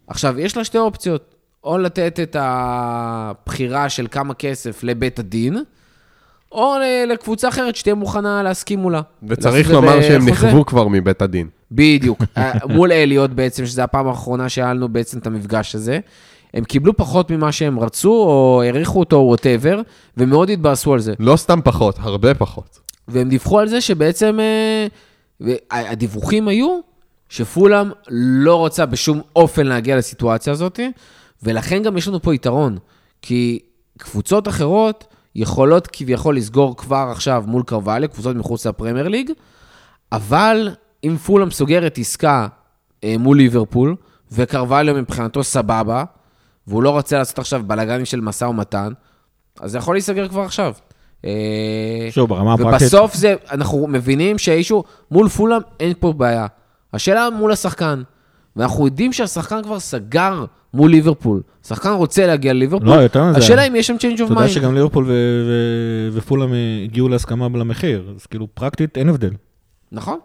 עכשיו, 0.06 0.40
יש 0.40 0.56
לה 0.56 0.64
שתי 0.64 0.78
אופציות. 0.78 1.34
או 1.64 1.78
לתת 1.78 2.20
את 2.20 2.36
הבחירה 2.38 3.88
של 3.88 4.06
כמה 4.10 4.34
כסף 4.34 4.82
לבית 4.84 5.18
הדין, 5.18 5.56
או 6.54 6.74
לקבוצה 7.08 7.48
אחרת 7.48 7.76
שתהיה 7.76 7.94
מוכנה 7.94 8.42
להסכים 8.42 8.78
מולה. 8.78 9.00
וצריך 9.28 9.70
לומר 9.70 10.02
שהם. 10.02 10.28
נכוו 10.28 10.66
כבר 10.66 10.88
מבית 10.88 11.22
הדין. 11.22 11.48
בדיוק. 11.72 12.22
אה, 12.36 12.52
מול 12.68 12.92
אליוט 12.92 13.30
בעצם, 13.30 13.66
שזו 13.66 13.82
הפעם 13.82 14.06
האחרונה 14.06 14.48
שהיה 14.48 14.74
בעצם 14.90 15.18
את 15.18 15.26
המפגש 15.26 15.74
הזה. 15.74 15.98
הם 16.54 16.64
קיבלו 16.64 16.96
פחות 16.96 17.30
ממה 17.30 17.52
שהם 17.52 17.80
רצו, 17.80 18.12
או 18.12 18.62
העריכו 18.64 19.00
אותו, 19.00 19.16
ווטאבר, 19.16 19.80
ומאוד 20.16 20.50
התבאסו 20.50 20.92
על 20.92 21.00
זה. 21.00 21.14
לא 21.18 21.36
סתם 21.36 21.60
פחות, 21.64 21.96
הרבה 21.98 22.34
פחות. 22.34 22.78
והם 23.08 23.28
דיווחו 23.28 23.58
על 23.58 23.68
זה 23.68 23.80
שבעצם, 23.80 24.38
אה, 24.40 24.86
הדיווחים 25.70 26.48
היו 26.48 26.80
שפולאם 27.28 27.90
לא 28.08 28.56
רוצה 28.56 28.86
בשום 28.86 29.20
אופן 29.36 29.66
להגיע 29.66 29.96
לסיטואציה 29.96 30.52
הזאת, 30.52 30.80
ולכן 31.42 31.82
גם 31.82 31.96
יש 31.96 32.08
לנו 32.08 32.22
פה 32.22 32.34
יתרון, 32.34 32.78
כי 33.22 33.58
קבוצות 33.98 34.48
אחרות 34.48 35.13
יכולות 35.36 35.88
כביכול 35.92 36.36
לסגור 36.36 36.76
כבר 36.76 37.08
עכשיו 37.10 37.44
מול 37.46 37.62
קרווליו, 37.62 38.08
קבוצות 38.08 38.36
מחוץ 38.36 38.66
לפרמייר 38.66 39.08
ליג, 39.08 39.30
אבל 40.12 40.70
אם 41.04 41.16
פולאם 41.16 41.50
סוגרת 41.50 41.98
עסקה 41.98 42.46
אה, 43.04 43.14
מול 43.18 43.36
ליברפול, 43.36 43.96
וקרווליו 44.32 44.94
מבחינתו 44.94 45.44
סבבה, 45.44 46.04
והוא 46.66 46.82
לא 46.82 46.90
רוצה 46.90 47.18
לעשות 47.18 47.38
עכשיו 47.38 47.62
בלאגנים 47.66 48.04
של 48.04 48.20
משא 48.20 48.44
ומתן, 48.44 48.92
אז 49.60 49.70
זה 49.70 49.78
יכול 49.78 49.94
להיסגר 49.94 50.28
כבר 50.28 50.42
עכשיו. 50.42 50.74
אה, 51.24 52.08
שוב, 52.10 52.28
ברמה 52.28 52.54
הפרקטית, 52.54 52.82
ובסוף 52.82 53.14
זה, 53.14 53.34
אנחנו 53.50 53.86
מבינים 53.86 54.38
שהאישו, 54.38 54.84
מול 55.10 55.28
פולאם 55.28 55.60
אין 55.80 55.92
פה 56.00 56.12
בעיה. 56.12 56.46
השאלה 56.92 57.30
מול 57.30 57.52
השחקן. 57.52 58.02
ואנחנו 58.56 58.84
יודעים 58.86 59.12
שהשחקן 59.12 59.62
כבר 59.62 59.80
סגר 59.80 60.44
מול 60.74 60.90
ליברפול. 60.90 61.42
השחקן 61.64 61.90
רוצה 61.90 62.26
להגיע 62.26 62.52
לליברפול. 62.52 62.88
לא, 62.88 62.94
יותר 62.94 63.24
מזה. 63.24 63.38
השאלה 63.38 63.62
אם 63.62 63.76
יש 63.76 63.86
שם 63.86 63.96
change 63.98 64.18
of 64.20 64.24
אתה 64.24 64.32
יודע 64.32 64.44
mind. 64.44 64.48
שגם 64.48 64.74
ליברפול 64.74 65.10
ופולאם 66.12 66.50
הגיעו 66.84 67.08
להסכמה 67.08 67.48
למחיר, 67.48 68.12
אז 68.16 68.26
כאילו 68.26 68.46
פרקטית 68.54 68.98
אין 68.98 69.08
הבדל. 69.08 69.30
נכון. 69.92 70.18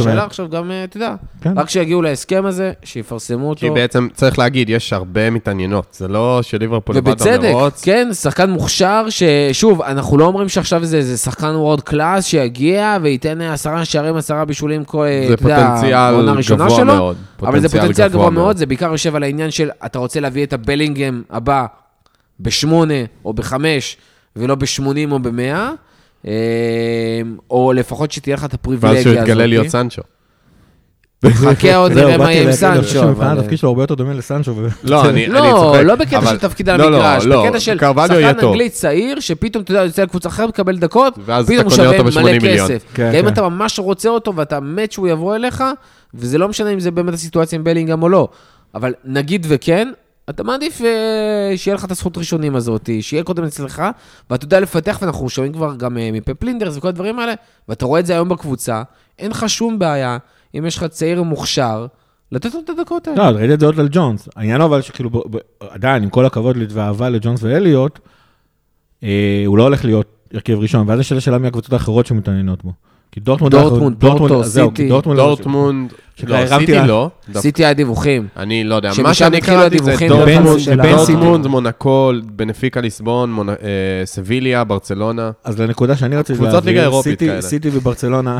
השאלה 0.00 0.24
עכשיו 0.24 0.48
גם, 0.48 0.70
אה, 0.70 0.84
אתה 0.84 0.96
יודע, 0.96 1.14
כן. 1.40 1.58
רק 1.58 1.70
שיגיעו 1.70 2.02
להסכם 2.02 2.46
הזה, 2.46 2.72
שיפרסמו 2.84 3.48
אותו. 3.48 3.60
כי 3.60 3.70
בעצם, 3.70 4.08
צריך 4.14 4.38
להגיד, 4.38 4.70
יש 4.70 4.92
הרבה 4.92 5.30
מתעניינות. 5.30 5.86
זה 5.92 6.08
לא 6.08 6.40
שליברפול 6.42 6.96
לבד 6.96 7.08
ובצדק, 7.08 7.48
במרוץ. 7.48 7.82
כן, 7.84 8.08
שחקן 8.12 8.50
מוכשר, 8.50 9.06
ששוב, 9.08 9.82
אנחנו 9.82 10.18
לא 10.18 10.24
אומרים 10.24 10.48
שעכשיו 10.48 10.84
זה, 10.84 11.02
זה 11.02 11.16
שחקן 11.16 11.54
וורד 11.54 11.80
קלאס 11.80 12.24
שיגיע 12.26 12.98
וייתן 13.02 13.40
עשרה 13.40 13.84
שערים, 13.84 14.16
עשרה 14.16 14.44
בישולים, 14.44 14.84
כל, 14.84 15.06
זה 15.28 15.34
אתה 15.34 15.42
יודע, 15.42 15.66
פוטנציאל 15.68 15.94
העונה 15.94 16.32
הראשונה 16.32 16.64
גבוה 16.64 16.76
שלו. 16.76 16.94
מאוד. 16.94 17.16
אבל 17.42 17.60
זה 17.60 17.68
פוטנציאל 17.68 18.08
גבוה 18.08 18.30
מאוד, 18.30 18.56
זה 18.56 18.66
בעיקר 18.66 18.92
יושב 18.92 19.16
על 19.16 19.22
העניין 19.22 19.50
של, 19.50 19.70
אתה 19.86 19.98
רוצה 19.98 20.20
להביא 20.20 20.44
את 20.44 20.52
הבלינגהם 20.52 21.22
הבא 21.30 21.66
בשמונה 22.40 22.94
או 23.24 23.32
בחמש, 23.32 23.96
ולא 24.36 24.54
בשמונים 24.54 25.12
או 25.12 25.18
במאה, 25.18 25.54
אה, 25.56 25.72
או 27.50 27.72
לפחות 27.72 28.12
שתהיה 28.12 28.36
לך 28.36 28.44
את 28.44 28.54
הפריבילגיה 28.54 28.90
ואז 28.98 29.06
הזאת. 29.06 29.14
שהוא 29.14 29.28
יתגלה 29.28 29.46
להיות 29.46 29.66
סנצ'ו. 29.68 30.02
חכה 31.26 31.76
עוד 31.76 31.92
נראה 31.92 32.10
מה 32.18 32.24
באתי 32.24 32.30
יהיה 32.32 32.42
עם 32.42 32.48
להגיד, 32.48 32.64
אני 32.64 32.82
חושב 32.82 32.92
סנצ'ו. 32.94 33.06
שמבחינת 33.06 33.30
אבל- 33.30 33.38
התפקיד 33.40 33.58
שלו 33.58 33.68
הרבה 33.68 33.82
יותר 33.82 33.94
דומה 33.94 34.12
לסנצ'ו. 34.12 34.52
לא, 34.84 35.08
אני 35.08 35.26
לא, 35.26 35.40
צוחק. 35.62 35.80
לא 35.84 35.94
בקטע 35.96 36.18
אבל- 36.18 36.26
של 36.30 36.38
תפקיד 36.38 36.68
על 36.68 36.80
לא, 36.80 36.90
לא, 36.90 36.96
המגרש, 37.06 37.24
לא, 37.26 37.44
בקטע 37.44 37.60
של 37.60 37.78
שחקן. 37.78 38.46
אנגלי 38.46 38.68
צעיר, 38.68 39.20
שפתאום, 39.20 39.64
אתה 39.64 39.70
יודע, 39.72 39.84
יוצא 39.84 40.02
לקבוצה 40.02 40.28
אחרת, 40.28 40.48
מקבל 40.48 40.78
דקות, 40.78 41.18
ואז 41.24 41.46
פתאום 41.46 41.62
הוא 41.64 41.70
שווה 41.70 42.02
מלא 42.02 42.10
ב-80 42.10 42.22
מיליון. 42.42 42.68
כסף. 42.68 42.84
כן, 42.94 43.08
גם 43.12 43.18
אם 43.18 43.22
כן. 43.22 43.32
אתה 43.32 43.48
ממש 43.48 43.78
רוצה 43.78 44.08
אותו 44.08 44.36
ואתה 44.36 44.60
מת 44.60 44.92
שהוא 44.92 45.08
יבוא 45.08 45.36
אליך, 45.36 45.64
וזה 46.14 46.38
לא 46.38 46.48
משנה 46.48 46.70
אם 46.70 46.80
זה 46.80 46.90
באמת 46.90 47.14
הסיטואציה 47.14 47.56
עם 47.58 47.64
בלינגהם 47.64 48.02
או 48.02 48.08
לא, 48.08 48.28
אבל 48.74 48.92
נגיד 49.04 49.46
וכן, 49.48 49.88
אתה 50.30 50.42
מעדיף 50.42 50.80
אה, 50.80 51.56
שיהיה 51.56 51.74
לך 51.74 51.84
את 51.84 51.90
הזכות 51.90 52.18
ראשונים 52.18 52.56
הזאת, 52.56 52.90
שיהיה 53.00 53.22
קודם 53.22 53.44
אצלך, 53.44 53.82
ואתה 54.30 54.44
יודע 54.44 54.60
לפתח, 54.60 54.98
ואנחנו 55.02 55.28
שומעים 55.28 55.52
כבר 55.52 55.74
גם 55.76 55.98
אה, 55.98 56.10
מפפ 56.12 56.42
לינדרס 56.42 56.76
וכל 56.76 56.88
הדברים 56.88 57.18
האלה, 57.18 57.34
ואתה 57.68 57.84
רואה 57.86 58.00
את 58.00 58.06
זה 58.06 58.12
היום 58.12 58.28
בקבוצה, 58.28 58.82
אין 59.18 59.30
לך 59.30 59.48
שום 59.48 59.78
בעיה, 59.78 60.18
אם 60.58 60.66
יש 60.66 60.76
לך 60.76 60.84
צעיר 60.84 61.22
מוכשר, 61.22 61.86
לתת 62.32 62.54
לו 62.54 62.60
את 62.64 62.70
הדקות 62.70 63.08
האלה. 63.08 63.30
לא, 63.30 63.36
ראיתי 63.38 63.54
את 63.54 63.60
זה 63.60 63.66
עוד 63.66 63.80
על 63.80 63.88
ג'ונס. 63.92 64.28
העניין 64.36 64.60
אבל 64.60 64.82
שכאילו, 64.82 65.10
עדיין, 65.60 66.02
עם 66.02 66.10
כל 66.10 66.26
הכבוד 66.26 66.56
ואהבה 66.70 67.08
לג'ונס 67.08 67.42
ואליוט, 67.42 67.98
אה, 69.02 69.42
הוא 69.46 69.58
לא 69.58 69.62
הולך 69.62 69.84
להיות 69.84 70.28
הרכב 70.34 70.58
ראשון, 70.58 70.88
ואז 70.88 71.00
יש 71.00 71.12
שאלה 71.12 71.38
מי 71.38 71.48
הקבוצות 71.48 71.72
האחרות 71.72 72.06
שמתעניינות 72.06 72.64
בו. 72.64 72.72
כי 73.12 73.20
דורטמונד... 73.20 73.52
דורטמונד, 73.54 73.96
פורטו, 74.00 74.44
זהו, 74.44 74.68
סיטי. 74.68 74.82
כי 74.82 74.88
דורטמונד... 74.88 75.18
דורטמונד, 75.20 75.92
שכבר 76.16 76.32
לא, 76.34 76.38
הרמתי 76.38 76.66
סיטי 76.72 76.86
לא. 76.88 77.10
דווקא- 77.26 77.38
עשיתי 77.38 77.64
הדיווחים. 77.64 78.26
אני 78.36 78.64
לא 78.64 78.74
יודע, 78.74 78.90
מה 79.02 79.14
שאני 79.14 79.40
קראתי 79.40 79.78
זה 79.82 79.94
דורטמונד, 80.08 80.58
של 80.60 80.80
ה- 80.80 80.96
דורטמונד, 80.96 81.46
מונקו, 81.46 82.12
בנפיקה 82.24 82.80
ליסבון, 82.80 83.48
אה, 83.48 83.54
סביליה, 84.04 84.64
ברצלונה. 84.64 85.30
אז 85.44 85.60
לנקודה 85.60 85.96
שאני 85.96 86.16
רציתי 86.16 86.38
קבוצות 86.38 86.64
ליגה 86.64 86.82
אירופית 86.82 87.12
סיטי- 87.18 87.26
כאלה. 87.26 87.42
סיטי 87.42 87.68
וברצלונה, 87.72 88.38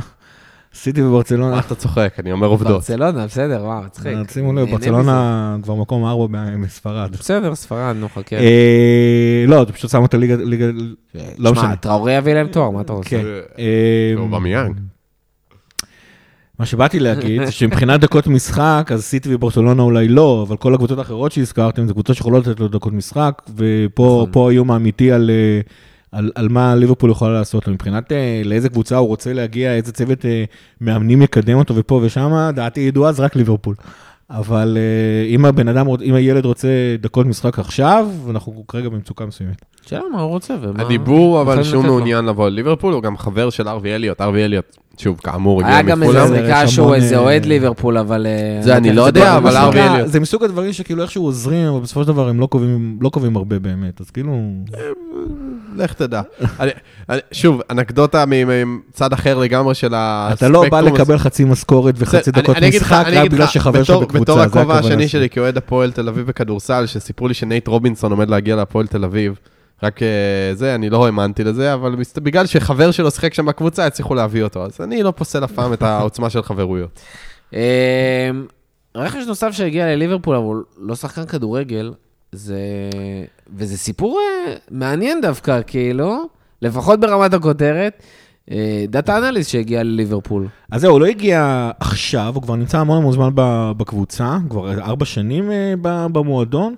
סיטי 0.75 1.03
וברצלונה, 1.03 1.55
מה 1.55 1.61
אתה 1.61 1.75
צוחק? 1.75 2.15
אני 2.19 2.33
אומר 2.33 2.47
עובדות. 2.47 2.73
ברצלונה, 2.73 3.27
בסדר, 3.27 3.63
וואו, 3.65 3.83
מצחיק. 3.83 4.07
אה, 4.07 4.23
שימו 4.33 4.53
לב, 4.53 4.71
ברצלונה 4.71 5.57
כבר 5.63 5.75
מקום 5.75 6.05
ארבע. 6.05 6.57
מזה. 6.57 6.81
בסדר, 7.11 7.55
ספרד, 7.55 7.97
נו, 7.97 8.09
חכה. 8.09 8.37
אה, 8.37 9.45
לא, 9.49 9.63
אתה 9.63 9.73
פשוט 9.73 9.91
שם 9.91 10.03
אותה 10.03 10.17
ליגה, 10.17 10.37
ליגה, 10.37 10.67
לא 11.39 11.55
שמע, 11.55 11.63
משנה. 11.63 11.77
טראורי 11.77 12.17
יביא 12.17 12.35
להם 12.35 12.47
תואר, 12.47 12.71
מה 12.71 12.81
אתה 12.81 12.93
רוצה? 12.93 13.11
כן. 13.11 13.25
אה, 13.59 14.15
אובמיאנג. 14.17 14.81
מה 16.59 16.67
שבאתי 16.67 17.01
להגיד, 17.01 17.45
זה 17.45 17.53
שמבחינת 17.53 18.01
דקות 18.01 18.27
משחק, 18.27 18.91
אז 18.95 19.05
סיטי 19.05 19.35
וברצלונה 19.35 19.83
אולי 19.83 20.09
לא, 20.09 20.45
אבל 20.49 20.57
כל 20.57 20.75
הקבוצות 20.75 20.99
האחרות 20.99 21.33
שהזכרתם, 21.33 21.87
זה 21.87 21.93
קבוצות 21.93 22.17
שיכולות 22.17 22.47
לתת 22.47 22.61
לו 22.61 22.69
דקות 22.69 22.93
משחק, 22.93 23.43
ופה 23.57 24.27
נכון. 24.31 24.47
האיום 24.47 24.71
האמיתי 24.71 25.13
על, 25.13 25.31
על, 26.13 26.31
על 26.35 26.49
מה 26.49 26.75
ליברפול 26.75 27.11
יכולה 27.11 27.33
לעשות 27.33 27.67
לו. 27.69 27.75
מבחינת 27.75 28.13
אה, 28.13 28.43
לאיזה 28.45 28.69
קבוצה 28.69 28.97
הוא 28.97 29.09
רוצה 29.09 29.33
להגיע, 29.33 29.75
איזה 29.75 29.93
צוות 29.93 30.25
אה, 30.27 30.45
מאמנים 30.81 31.23
יקדם 31.23 31.59
אותו 31.59 31.77
ופה 31.77 32.01
ושם, 32.05 32.51
דעתי 32.55 32.81
ידועה, 32.81 33.13
זה 33.13 33.23
רק 33.23 33.37
ליברפול. 33.37 33.75
אבל 34.31 34.79
אה, 34.81 35.27
אם 35.29 35.45
הבן 35.45 35.69
אדם, 35.69 35.87
אם 36.03 36.15
הילד 36.15 36.45
רוצה 36.45 36.69
דקות 37.01 37.27
משחק 37.27 37.59
עכשיו, 37.59 38.09
אנחנו 38.31 38.65
כרגע 38.69 38.89
במצוקה 38.89 39.27
מסוימת. 39.27 39.65
שאלה 39.87 40.03
מה 40.13 40.21
הוא 40.21 40.31
רוצה 40.31 40.55
ומה... 40.61 40.83
הדיבור, 40.83 41.41
אבל 41.43 41.63
שהוא. 41.63 41.85
מעוניין 41.85 42.25
לבוא 42.25 42.49
לליברפול, 42.49 42.95
הוא 42.95 43.03
גם 43.03 43.17
חבר 43.17 43.51
של 43.51 43.69
ארווי 43.69 43.95
אליוט. 43.95 44.21
ארווי 44.21 44.45
אליוט, 44.45 44.77
שוב, 44.99 45.21
כאמור, 45.25 45.63
היה 45.65 45.79
הגיע 45.79 45.91
גם 45.95 46.03
איזה 46.03 46.15
מפולאם. 46.15 46.29
זה- 46.35 46.43
זריקה 46.43 46.69
שהוא 46.69 46.85
המון, 46.87 46.97
איזה 46.97 47.15
אה, 47.15 47.21
אוהד 47.21 47.45
ליברפול, 47.47 47.99
אבל... 47.99 48.27
אה, 48.27 48.63
זה 48.63 48.77
אני 48.77 48.93
לא 48.93 49.03
זה 49.03 49.09
יודע, 49.09 49.37
אבל 49.37 49.57
ארווי 49.57 49.83
אליוט. 49.89 50.09
זה 50.09 50.21
מסוג 50.21 50.45
הדברים 50.45 50.73
שכאילו 50.73 51.03
איכשהו 51.03 51.25
עוזרים, 51.25 51.69
אבל 51.69 51.81
בסופו 51.81 52.03
של 52.03 52.09
דבר 52.09 52.29
הם 52.29 52.41
לא 52.41 52.47
קובעים, 52.47 52.99
לא 53.01 53.09
קובעים 53.09 53.37
הרבה 53.37 53.59
באמת, 53.59 54.01
אז 54.01 54.11
כאילו... 54.11 54.39
לך 55.77 55.93
תדע. 55.93 56.23
אני- 56.61 56.71
אני- 57.09 57.21
שוב, 57.33 57.61
אנקדוטה 57.71 58.25
מצד 58.67 59.13
אחר 59.13 59.39
לגמרי 59.39 59.75
של 59.75 59.95
אתה 59.95 60.49
לא 60.49 60.61
בא 60.71 60.77
הספקטרום. 60.79 61.01
לקבל 61.01 61.19
חצי 61.19 61.45
משכורת 61.45 61.95
וחצי 61.99 62.31
דקות 62.31 62.57
משחק 62.57 62.93
אני 62.93 63.01
רק 63.01 63.07
אגיד 63.07 63.33
בגלל 63.33 63.47
שחבר 63.47 63.83
שלך 63.83 63.97
בקבוצה, 63.97 64.21
בתור 64.21 64.41
הכובע 64.41 64.79
השני 64.79 65.09
שלי. 65.09 65.31
כאוהד 65.31 65.57
הפועל 65.57 65.93
תל 65.93 66.09
אביב 66.09 66.27
בכדורסל, 66.27 66.87
שסיפרו 66.87 67.29
לי 67.29 67.35
שנייט 67.35 67.69
רובינסון 67.69 68.11
עומד 68.11 68.31
להגיע 68.31 68.57
להפועל 68.57 68.87
תל 68.87 69.05
אביב, 69.05 69.39
רק 69.83 70.03
אה, 70.03 70.09
זה, 70.55 70.75
אני 70.75 70.91
לא 70.91 71.07
האמנתי 71.07 71.45
לזה, 71.45 71.75
אבל 71.75 71.95
בגלל 72.23 72.47
שחבר 72.47 72.91
שלו 72.91 73.11
שיחק 73.11 73.35
שם 73.35 73.47
בקבוצה, 73.47 73.87
הצליחו 73.87 74.15
להביא 74.15 74.43
אותו, 74.43 74.65
אז 74.65 74.81
אני 74.81 75.03
לא 75.03 75.11
פוסל 75.11 75.45
אף 75.45 75.53
פעם 75.53 75.73
את 75.73 75.83
העוצמה 75.83 76.31
של 76.31 76.43
חברויות. 76.43 77.01
אה, 77.55 78.31
רכש 78.97 79.27
נוסף 79.27 79.51
שהגיע 79.51 79.87
לליברפול, 79.87 80.37
אבל 80.37 80.57
לא 80.81 80.95
שחקן 80.95 81.27
כדורגל, 81.27 81.93
זה... 82.33 82.57
וזה 83.57 83.79
סיפור 83.79 84.19
אה, 84.21 84.55
מעניין 84.71 85.21
דווקא, 85.21 85.61
כאילו, 85.67 86.25
לפחות 86.63 87.01
ברמת 87.01 87.35
הכותרת. 87.35 88.03
דאטה 88.89 89.19
אנליסט 89.19 89.51
שהגיע 89.51 89.83
לליברפול. 89.83 90.49
אז 90.71 90.81
זהו, 90.81 90.93
הוא 90.93 91.01
לא 91.01 91.07
הגיע 91.07 91.71
עכשיו, 91.81 92.33
הוא 92.35 92.43
כבר 92.43 92.57
נמצא 92.57 92.79
המון 92.79 92.99
המון 92.99 93.13
זמן 93.13 93.31
בקבוצה, 93.77 94.39
כבר 94.51 94.81
ארבע 94.81 95.05
שנים 95.05 95.51
אה, 95.51 95.75
במועדון, 96.13 96.75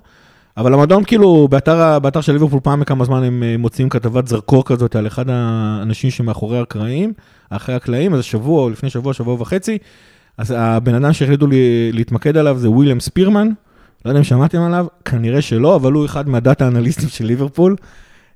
אבל 0.57 0.73
המועדון 0.73 1.03
כאילו, 1.03 1.47
באתר, 1.47 1.99
באתר 1.99 2.21
של 2.21 2.33
ליברפול 2.33 2.59
פעם 2.63 2.79
בכמה 2.79 3.05
זמן 3.05 3.23
הם 3.23 3.43
אה, 3.43 3.57
מוציאים 3.57 3.89
כתבת 3.89 4.27
זרקור 4.27 4.65
כזאת 4.65 4.95
על 4.95 5.07
אחד 5.07 5.25
האנשים 5.29 6.09
שמאחורי 6.09 6.59
הקרעים, 6.59 7.13
אחרי 7.49 7.75
הקלעים, 7.75 8.13
אז 8.13 8.23
שבוע 8.23 8.69
לפני 8.69 8.89
שבוע, 8.89 9.13
שבוע 9.13 9.41
וחצי, 9.41 9.77
אז 10.37 10.53
הבן 10.57 10.95
אדם 10.95 11.13
שהחליטו 11.13 11.47
לי, 11.47 11.91
להתמקד 11.91 12.37
עליו 12.37 12.57
זה 12.57 12.69
וויליאם 12.69 12.99
ספירמן, 12.99 13.49
לא 14.05 14.09
יודע 14.09 14.19
אם 14.19 14.23
שמעתם 14.23 14.61
עליו, 14.61 14.85
כנראה 15.05 15.41
שלא, 15.41 15.75
אבל 15.75 15.91
הוא 15.91 16.05
אחד 16.05 16.29
מהדאטה 16.29 16.67
אנליסטים 16.67 17.09
של 17.09 17.25
ליברפול. 17.25 17.75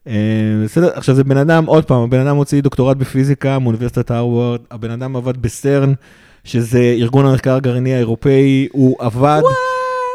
אה, 0.07 0.13
בסדר, 0.63 0.89
עכשיו 0.93 1.15
זה 1.15 1.23
בן 1.23 1.37
אדם, 1.37 1.65
עוד 1.65 1.85
פעם, 1.85 2.01
הבן 2.01 2.19
אדם 2.19 2.35
הוציא 2.35 2.61
דוקטורט 2.61 2.97
בפיזיקה 2.97 3.59
מאוניברסיטת 3.59 4.11
הרווארד, 4.11 4.59
הבן 4.71 4.91
אדם 4.91 5.15
עבד 5.15 5.41
בסרן, 5.41 5.93
שזה 6.43 6.79
ארגון 6.79 7.25
המחקר 7.25 7.55
הגרעיני 7.55 7.93
האירופאי, 7.93 8.67
הוא 8.71 8.95
עבד, 8.99 9.41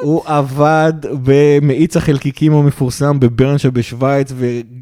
הוא 0.03 0.23
עבד 0.27 0.93
במאיץ 1.25 1.97
החלקיקים 1.97 2.55
המפורסם 2.55 3.21
בברן 3.21 3.59
שבשוויץ, 3.59 4.33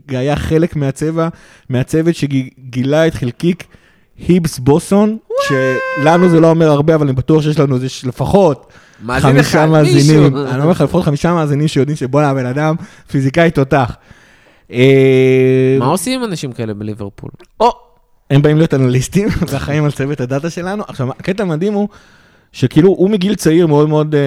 והיה 0.08 0.36
חלק 0.36 0.76
מהצבע, 0.76 1.28
מהצוות 1.68 2.14
שגילה 2.14 3.06
את 3.06 3.14
חלקיק 3.14 3.64
היבס 4.28 4.58
בוסון, 4.58 5.16
שלנו 5.48 6.28
זה 6.28 6.40
לא 6.40 6.50
אומר 6.50 6.70
הרבה, 6.70 6.94
אבל 6.94 7.06
אני 7.06 7.16
בטוח 7.16 7.42
שיש 7.42 7.58
לנו 7.58 7.74
איזה 7.74 7.86
לפחות 8.04 8.72
מאזין 9.02 9.30
חמישה 9.30 9.48
אחד, 9.48 9.66
מאזינים. 9.66 10.22
מישהו. 10.22 10.46
אני 10.46 10.60
אומר 10.60 10.70
לך, 10.70 10.80
לפחות 10.80 11.04
חמישה 11.04 11.34
מאזינים 11.34 11.68
שיודעים 11.68 11.96
שבואנה, 11.96 12.30
הבן 12.30 12.46
אדם 12.46 12.74
פיזיקאי 13.10 13.50
תותח. 13.50 13.96
אה, 14.72 15.76
מה 15.78 15.86
עושים 15.86 16.20
עם 16.20 16.28
אנשים 16.28 16.52
כאלה 16.52 16.74
בליברפול? 16.74 17.30
או, 17.60 17.70
הם 18.30 18.42
באים 18.42 18.56
להיות 18.56 18.74
אנליסטים 18.74 19.28
ואחראים 19.48 19.84
על 19.84 19.90
צוות 19.90 20.20
הדאטה 20.20 20.50
שלנו. 20.50 20.84
עכשיו, 20.88 21.10
הקטע 21.10 21.42
המדהים 21.42 21.72
הוא 21.72 21.88
שכאילו 22.52 22.88
הוא 22.88 23.10
מגיל 23.10 23.34
צעיר 23.34 23.66
מאוד 23.66 23.88
מאוד, 23.88 24.14
אה, 24.14 24.20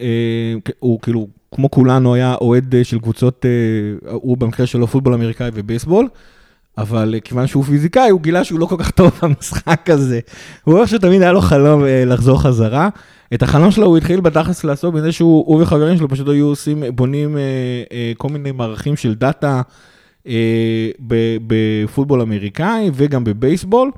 אה, 0.00 0.72
הוא 0.78 1.00
כאילו, 1.00 1.26
כמו 1.54 1.70
כולנו, 1.70 2.14
היה 2.14 2.34
אוהד 2.40 2.74
של 2.82 2.98
קבוצות, 2.98 3.46
אה, 3.46 4.10
הוא 4.12 4.36
במקרה 4.36 4.66
שלו 4.66 4.86
פוטבול 4.86 5.14
אמריקאי 5.14 5.50
ובייסבול, 5.54 6.08
אבל 6.78 7.14
כיוון 7.24 7.46
שהוא 7.46 7.64
פיזיקאי, 7.64 8.10
הוא 8.10 8.20
גילה 8.20 8.44
שהוא 8.44 8.60
לא 8.60 8.66
כל 8.66 8.76
כך 8.78 8.90
טוב 8.90 9.10
במשחק 9.22 9.90
הזה. 9.90 10.20
הוא 10.64 10.74
אומר 10.74 10.86
שתמיד 10.86 11.22
היה 11.22 11.32
לו 11.32 11.40
חלום 11.40 11.82
לחזור 12.06 12.42
חזרה. 12.42 12.88
את 13.34 13.42
החלום 13.42 13.70
שלו 13.70 13.86
הוא 13.86 13.96
התחיל 13.96 14.20
בתכלס 14.20 14.64
לעשות 14.64 14.94
בזה 14.94 15.12
שהוא 15.12 15.44
הוא 15.46 15.62
וחברים 15.62 15.96
שלו 15.96 16.08
פשוט 16.08 16.28
היו 16.28 16.46
עושים, 16.46 16.82
בונים 16.94 17.36
אה, 17.36 17.42
אה, 17.92 18.12
כל 18.16 18.28
מיני 18.28 18.52
מערכים 18.52 18.96
של 18.96 19.14
data. 19.14 19.62
אה, 20.26 20.90
בפוטבול 21.46 22.20
אמריקאי 22.20 22.90
וגם 22.94 23.24
בבייסבול, 23.24 23.90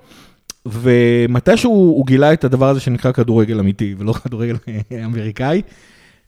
ומתישהו 0.66 1.70
הוא 1.70 2.06
גילה 2.06 2.32
את 2.32 2.44
הדבר 2.44 2.68
הזה 2.68 2.80
שנקרא 2.80 3.12
כדורגל 3.12 3.58
אמיתי, 3.58 3.94
ולא 3.98 4.12
כדורגל 4.12 4.56
אמריקאי, 5.04 5.62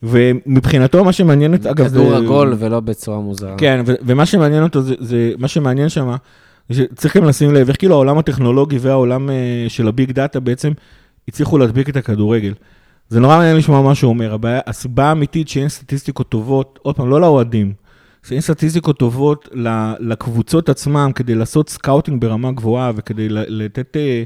ומבחינתו 0.03 1.05
מה 1.05 1.13
שמעניין 1.13 1.55
את, 1.55 1.67
אגב, 1.67 1.89
כדור 1.89 2.15
עגול 2.15 2.55
ולא 2.59 2.81
בצורה 2.81 3.21
מוזרה. 3.21 3.57
כן, 3.59 3.83
ו- 3.87 3.95
ומה 4.03 4.27
שמעניין 4.27 4.63
אותו, 4.63 4.83
זה, 4.83 4.95
זה 4.99 5.33
מה 5.39 5.49
שמעניין 5.49 5.89
שם, 5.89 6.15
צריך 6.95 7.17
גם 7.17 7.25
לשים 7.25 7.55
לב, 7.55 7.69
איך 7.69 7.79
כאילו 7.79 7.95
העולם 7.95 8.19
הטכנולוגי 8.19 8.79
והעולם 8.79 9.31
של 9.69 9.89
ה 9.89 9.95
big 9.95 10.13
data 10.13 10.41
בעצם 10.41 10.73
הצליחו 11.29 11.59
להדביק 11.59 11.89
את 11.89 11.97
הכדורגל. 11.97 12.53
זה 13.13 13.21
נורא 13.21 13.37
מעניין 13.37 13.57
לשמוע 13.57 13.83
מה 13.83 13.95
שהוא 13.95 14.09
אומר, 14.09 14.35
הבעיה, 14.35 14.61
הסיבה 14.67 15.05
האמיתית 15.05 15.49
שאין 15.49 15.69
סטטיסטיקות 15.69 16.29
טובות, 16.29 16.79
עוד 16.83 16.97
פעם, 16.97 17.11
לא 17.11 17.21
לאוהדים, 17.21 17.73
שאין 18.27 18.41
סטטיסטיקות 18.41 18.99
טובות 18.99 19.49
לקבוצות 20.01 20.69
עצמם 20.69 21.11
כדי 21.15 21.35
לעשות 21.35 21.69
scouting 21.69 22.21
ברמה 22.21 22.53
גבוהה 22.53 22.93
וכדי 22.97 23.27
לתת 23.29 23.97
אה, 23.97 24.23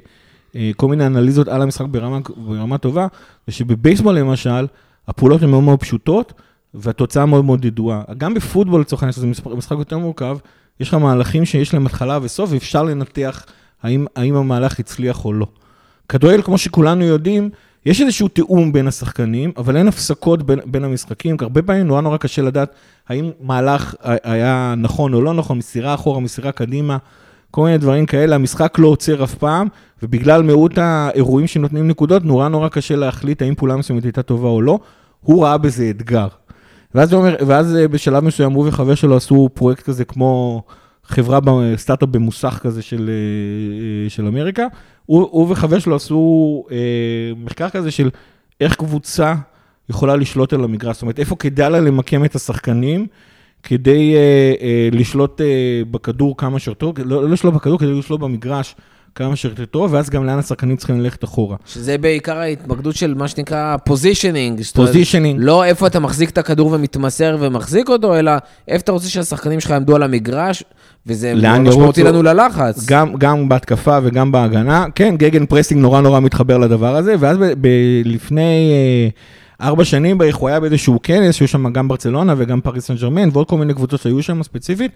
אה, 0.57 0.70
כל 0.77 0.88
מיני 0.88 1.07
אנליזות 1.07 1.49
על 1.49 1.62
המשחק 1.62 1.87
ברמה, 1.90 2.18
ברמה 2.37 2.79
טובה, 2.79 3.07
זה 3.46 3.53
שבבייסבול 3.53 4.18
למשל, 4.18 4.66
הפעולות 5.09 5.42
הן 5.42 5.51
מאוד 5.51 5.62
מאוד 5.62 5.81
פשוטות, 5.81 6.33
והתוצאה 6.75 7.27
מאוד 7.27 7.44
מאוד 7.44 7.64
ידועה. 7.64 8.03
גם 8.18 8.35
בפוטבול 8.35 8.81
לצורך 8.81 9.03
העניין, 9.03 9.12
שזה 9.12 9.27
משחק 9.57 9.77
יותר 9.79 9.99
מורכב, 9.99 10.38
יש 10.81 10.88
לך 10.88 10.94
מהלכים 10.94 11.44
שיש 11.44 11.75
להם 11.75 11.87
התחלה 11.87 12.18
וסוף, 12.22 12.51
ואפשר 12.53 12.83
לנתח 12.83 13.46
האם, 13.83 14.07
האם 14.16 14.37
המהלך 14.37 14.79
הצליח 14.81 15.25
או 15.25 15.33
לא. 15.33 15.46
כדורגל, 16.09 16.42
כמו 16.42 16.59
שכולנו 16.59 17.05
יודעים, 17.05 17.51
יש 17.87 18.01
איזשהו 18.01 18.29
תיאום 18.29 18.72
בין 18.72 18.87
השחקנים, 18.87 19.53
אבל 19.57 19.77
אין 19.77 19.88
הפסקות 19.88 20.42
בין, 20.42 20.59
בין 20.64 20.85
המשחקים, 20.85 21.37
כי 21.37 21.44
הרבה 21.44 21.62
פעמים 21.62 21.87
נורא 21.87 22.01
נורא 22.01 22.16
קשה 22.16 22.42
לדעת 22.42 22.75
האם 23.09 23.31
מהלך 23.40 23.94
היה 24.03 24.75
נכון 24.77 25.14
או 25.14 25.22
לא 25.22 25.35
נכון, 25.35 25.59
מסירה 25.59 25.94
אחורה, 25.94 26.20
מסירה 26.20 26.53
קדימה, 26.53 26.96
כל 27.51 27.64
מיני 27.64 27.79
דברים 27.79 28.07
כאלה, 28.07 28.35
המשחק 28.35 28.79
לא 28.79 28.88
עוצר 28.88 29.25
אף 29.25 29.35
פעם, 29.35 29.68
ובגלל 30.03 30.42
מיעוט 30.42 30.79
האירועים 30.79 31.46
שנותנים 31.46 31.88
נקודות, 31.88 32.25
נורא 32.25 32.49
נורא 32.49 32.68
קשה 32.68 32.96
להחליט 32.96 33.42
האם 33.42 33.55
פעולה 33.55 33.77
מסוימת 33.77 34.05
הייתה 34.05 34.22
טובה 34.22 34.49
או 34.49 34.62
לא. 34.62 34.79
הוא 35.20 35.44
ראה 35.44 35.59
בזה 35.59 35.90
אתגר. 35.90 36.29
ואז, 36.94 37.14
אומר, 37.14 37.37
ואז 37.46 37.77
בשלב 37.90 38.25
מסוים 38.25 38.53
הוא 38.53 38.68
וחבר 38.68 38.94
שלו 38.94 39.16
עשו 39.16 39.49
פרויקט 39.55 39.83
כזה 39.83 40.05
כמו 40.05 40.62
חברה, 41.07 41.38
סטארט-אפ 41.77 42.09
במוסך 42.09 42.59
כזה 42.62 42.83
של, 42.83 43.11
אה, 43.11 44.05
אה, 44.05 44.11
של 44.11 44.27
אמריקה. 44.27 44.66
הוא, 45.07 45.29
הוא 45.31 45.47
וחבר 45.53 45.79
שלו 45.79 45.97
עשו 45.97 46.64
אה, 46.71 46.77
מחקר 47.37 47.71
כזה 47.71 47.90
של 47.90 48.11
איך 48.61 48.75
קבוצה 48.75 49.35
יכולה 49.88 50.16
לשלוט 50.16 50.53
על 50.53 50.64
המגרש, 50.64 50.97
זאת 50.97 51.03
אומרת, 51.03 51.19
איפה 51.19 51.37
כדאי 51.37 51.71
לה 51.71 51.81
למקם 51.81 52.25
את 52.25 52.35
השחקנים 52.35 53.07
כדי 53.62 54.14
אה, 54.16 54.55
אה, 54.61 54.88
לשלוט 54.92 55.40
אה, 55.40 55.83
בכדור 55.90 56.37
כמה 56.37 56.59
שיותר, 56.59 56.90
לא, 57.05 57.23
לא 57.23 57.31
לשלוט 57.31 57.55
בכדור, 57.55 57.79
כדי 57.79 57.99
לשלוט 57.99 58.21
במגרש 58.21 58.75
כמה 59.16 59.37
שיותר 59.37 59.64
טוב, 59.64 59.92
ואז 59.92 60.11
גם 60.11 60.26
לאן 60.26 60.38
השחקנים 60.38 60.76
צריכים 60.76 61.00
ללכת 61.00 61.24
אחורה. 61.24 61.57
שזה 61.66 61.98
בעיקר 61.98 62.38
ההתמקדות 62.38 62.96
של 62.96 63.14
מה 63.14 63.29
שנקרא 63.29 63.76
positioning. 63.77 64.62
positioning. 64.75 65.40
לא 65.42 65.64
איפה 65.64 65.87
אתה 65.87 66.00
מחזיק 66.00 66.31
את 66.31 66.38
הכדור 66.38 66.72
ומתמסר 66.72 67.37
ומחזיק 67.40 67.88
אותו, 67.88 68.18
אלא 68.18 68.33
איפה 68.68 68.83
אתה 68.83 68.92
רוצה 68.92 69.09
שהשחקנים 69.09 69.61
שלך 69.61 69.70
יעמדו 69.70 69.96
על 69.96 70.02
המגרש, 70.02 70.62
וזה 71.07 71.35
משמעותי? 71.35 72.02
לנו 72.02 72.22
ללחץ. 72.22 72.87
גם, 72.87 73.14
גם 73.18 73.48
בהתקפה 73.48 73.98
וגם 74.02 74.33
בהגנה. 74.33 74.87
כן, 74.94 75.16
gegenpressing 75.16 75.81
נורא 75.81 76.00
נורא 76.00 76.20
מתחבר 76.20 76.59
לדבר 76.59 76.96
הזה, 76.96 77.14
ואז 77.18 77.37
ב, 77.38 77.44
ב, 77.61 77.68
לפני 78.05 78.72
אה, 78.72 79.09
ארבע 79.61 79.85
שנים 79.85 80.19
בערך 80.19 80.37
הוא 80.37 80.49
היה 80.49 80.61
באיזשהו 80.61 80.99
כנס, 81.03 81.35
שהיו 81.35 81.49
שם 81.49 81.73
גם 81.73 81.88
ברצלונה 81.88 82.35
וגם 82.37 82.61
פריז 82.61 82.87
סן 82.87 82.95
ז'רמן, 82.94 83.29
ועוד 83.33 83.49
כל 83.49 83.59
מיני 83.59 83.75
קבוצות 83.75 84.01
שהיו 84.01 84.23
שם 84.23 84.42
ספציפית, 84.42 84.90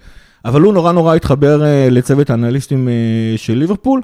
אבל 0.44 0.61
הוא 0.61 0.75
נורא 0.75 0.92
נורא 0.92 1.14
התחבר 1.14 1.64
אה, 1.64 1.88
לצוות 1.90 2.31
האנליסטים 2.31 2.88
אה, 2.88 2.92
של 3.37 3.55
ליברפול, 3.55 4.01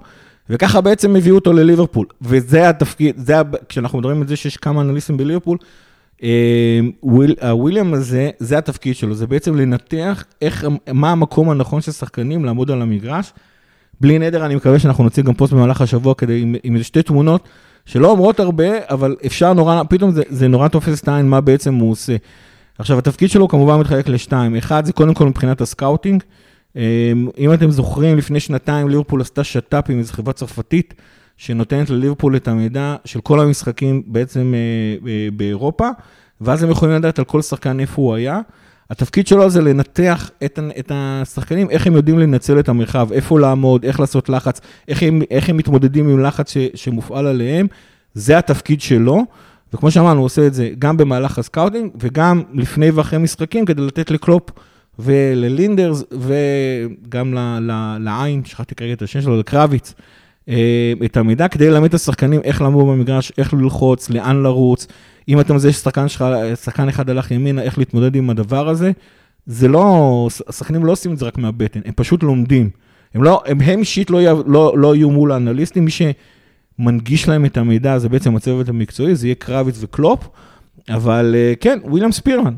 וככה 0.51 0.81
בעצם 0.81 1.17
הביאו 1.17 1.35
אותו 1.35 1.53
לליברפול. 1.53 2.07
וזה 2.23 2.69
התפקיד, 2.69 3.15
זה, 3.19 3.35
כשאנחנו 3.69 3.99
מדברים 3.99 4.21
על 4.21 4.29
זה 4.29 4.37
שיש 4.37 4.57
כמה 4.57 4.81
אנליסטים 4.81 5.17
בליברפול, 5.17 5.59
אה, 6.23 6.81
וויל, 7.03 7.35
הוויליאם 7.43 7.95
הזה, 7.95 8.31
זה 8.39 8.59
התפקיד 8.59 8.97
שלו, 8.97 9.15
זה 9.15 9.27
בעצם 9.27 9.57
לנתח 9.57 10.25
איך, 10.43 10.67
מה 10.93 11.13
המקום 11.13 11.51
הנכון 11.51 11.81
של 11.81 11.93
שחקנים 11.93 12.45
לעמוד 12.45 12.71
על 12.71 12.83
המגרש. 12.83 13.33
בלי 14.01 14.19
נדר, 14.19 14.47
אני 14.47 14.55
מקווה 14.55 14.79
שאנחנו 14.79 15.05
נוציא 15.05 15.23
גם 15.23 15.35
פוסט 15.35 15.53
במהלך 15.53 15.81
השבוע 15.81 16.15
כדי, 16.15 16.43
עם, 16.43 16.55
עם 16.63 16.83
שתי 16.83 17.03
תמונות 17.03 17.49
שלא 17.87 18.11
אומרות 18.11 18.41
הרבה, 18.41 18.69
אבל 18.91 19.17
אפשר 19.27 19.53
נורא, 19.53 19.83
פתאום 19.89 20.11
זה, 20.11 20.23
זה 20.29 20.49
נורא 20.49 20.69
תופס 20.69 21.03
את 21.03 21.09
העין 21.09 21.29
מה 21.29 21.41
בעצם 21.41 21.75
הוא 21.75 21.91
עושה. 21.91 22.17
עכשיו, 22.79 22.99
התפקיד 22.99 23.31
שלו 23.31 23.49
כמובן 23.49 23.81
מתחלק 23.81 24.09
לשתיים. 24.09 24.57
אחד, 24.57 24.85
זה 24.85 24.93
קודם 24.93 25.15
כל 25.15 25.27
מבחינת 25.27 25.61
ה 25.61 25.67
scouting. 25.67 26.23
אה, 26.77 27.13
אם 27.39 27.53
אתם 27.53 27.71
זוכרים, 27.71 28.17
לפני 28.17 28.41
שנתיים 28.41 28.89
ליברפול 28.89 29.21
עשתה 29.21 29.45
שת"פ 29.45 29.91
עם 29.91 29.99
איזו 29.99 30.13
חברה 30.13 30.33
צרפתית, 30.33 30.95
שנותנת 31.37 31.91
לליברפול 31.91 32.37
את 32.37 32.49
המידע 32.49 32.97
של 33.05 33.21
כל 33.21 33.41
המשחקים 33.41 34.03
בעצם 34.07 34.55
אה, 34.55 35.09
אה, 35.11 35.29
באירופה, 35.37 35.89
ואז 36.41 36.63
הם 36.63 36.71
יכולים 36.71 36.95
לדעת 36.95 37.19
על 37.19 37.25
כל 37.25 37.43
שחקן 37.43 37.81
איפה 37.81 38.03
הוא 38.03 38.15
היה. 38.15 38.41
התפקיד 38.91 39.27
שלו 39.27 39.51
זה 39.51 39.63
לנתח 39.63 40.31
את, 40.45 40.59
את 40.79 40.93
השחקנים, 40.95 41.71
איך 41.71 41.87
הם 41.87 41.97
יודעים 41.97 42.19
לנצל 42.19 42.59
את 42.59 42.69
המרחב, 42.69 43.13
איפה 43.13 43.41
לעמוד, 43.41 43.85
איך 43.85 44.01
לעשות 44.01 44.29
לחץ, 44.29 44.61
איך 44.89 45.03
הם, 45.03 45.23
איך 45.31 45.49
הם 45.49 45.57
מתמודדים 45.57 46.09
עם 46.09 46.21
לחץ 46.21 46.53
ש, 46.53 46.57
שמופעל 46.75 47.27
עליהם, 47.27 47.67
זה 48.15 48.39
התפקיד 48.39 48.81
שלו. 48.81 49.25
וכמו 49.75 49.91
שאמרנו, 49.91 50.19
הוא 50.19 50.25
עושה 50.25 50.47
את 50.47 50.55
זה 50.55 50.71
גם 50.79 50.97
במהלך 50.97 51.39
ה 51.39 51.44
scouting 51.44 51.91
וגם 52.01 52.43
לפני 52.55 52.91
ואחרי 52.91 53.19
משחקים 53.19 53.65
כדי 53.65 53.83
לתת 53.83 54.11
לקלופ 54.11 54.51
ולליינדרס 54.99 56.05
וגם 56.13 57.35
ל, 57.35 57.39
ל, 57.39 57.97
לעין, 58.01 58.45
שכחתי 58.45 58.75
כרגע 58.75 58.93
את 58.93 59.03
השם 59.03 59.21
שלו, 59.21 59.39
לקראוויץ, 59.39 59.95
את 61.05 61.17
המידע 61.17 61.49
כדי 61.49 61.71
ללמד 61.71 61.89
את 61.89 61.95
השחקנים 61.95 62.41
איך 62.45 62.63
לעמוד 62.63 62.87
במגרש, 62.87 63.33
איך 63.39 63.55
ללחוץ, 63.55 64.11
לאן 64.11 64.43
לרוץ. 64.43 64.87
אם 65.29 65.41
אתה 65.41 65.55
מזהה 65.55 65.73
ששחקן 65.73 66.09
שלך, 66.09 66.25
שחקן 66.63 66.89
אחד 66.89 67.11
הלך 67.11 67.31
ימינה, 67.31 67.63
איך 67.63 67.79
להתמודד 67.79 68.17
עם 68.17 68.31
הדבר 68.31 68.69
הזה. 68.69 68.93
זה 69.47 69.69
לא, 69.69 70.29
השחקנים 70.49 70.85
לא 70.85 70.93
עושים 70.93 71.13
את 71.13 71.19
זה 71.19 71.27
רק 71.27 71.39
מהבטן, 71.39 71.81
הם 71.85 71.93
פשוט 71.97 72.23
לומדים. 72.23 72.71
הם 73.15 73.23
לא, 73.23 73.43
הם, 73.47 73.61
הם 73.61 73.79
אישית 73.79 74.11
לא, 74.11 74.21
לא, 74.47 74.75
לא 74.79 74.97
יהיו 74.97 75.11
מול 75.11 75.33
האנליסטים, 75.33 75.85
מי 75.85 75.91
שמנגיש 75.91 77.29
להם 77.29 77.45
את 77.45 77.57
המידע 77.57 77.99
זה 77.99 78.09
בעצם 78.09 78.37
הצוות 78.37 78.69
המקצועי, 78.69 79.15
זה 79.15 79.27
יהיה 79.27 79.35
קרביץ 79.35 79.77
וקלופ, 79.81 80.29
אבל 80.89 81.35
אה, 81.39 81.53
כן, 81.61 81.79
וויליאם 81.85 82.13
ספירמן, 82.13 82.55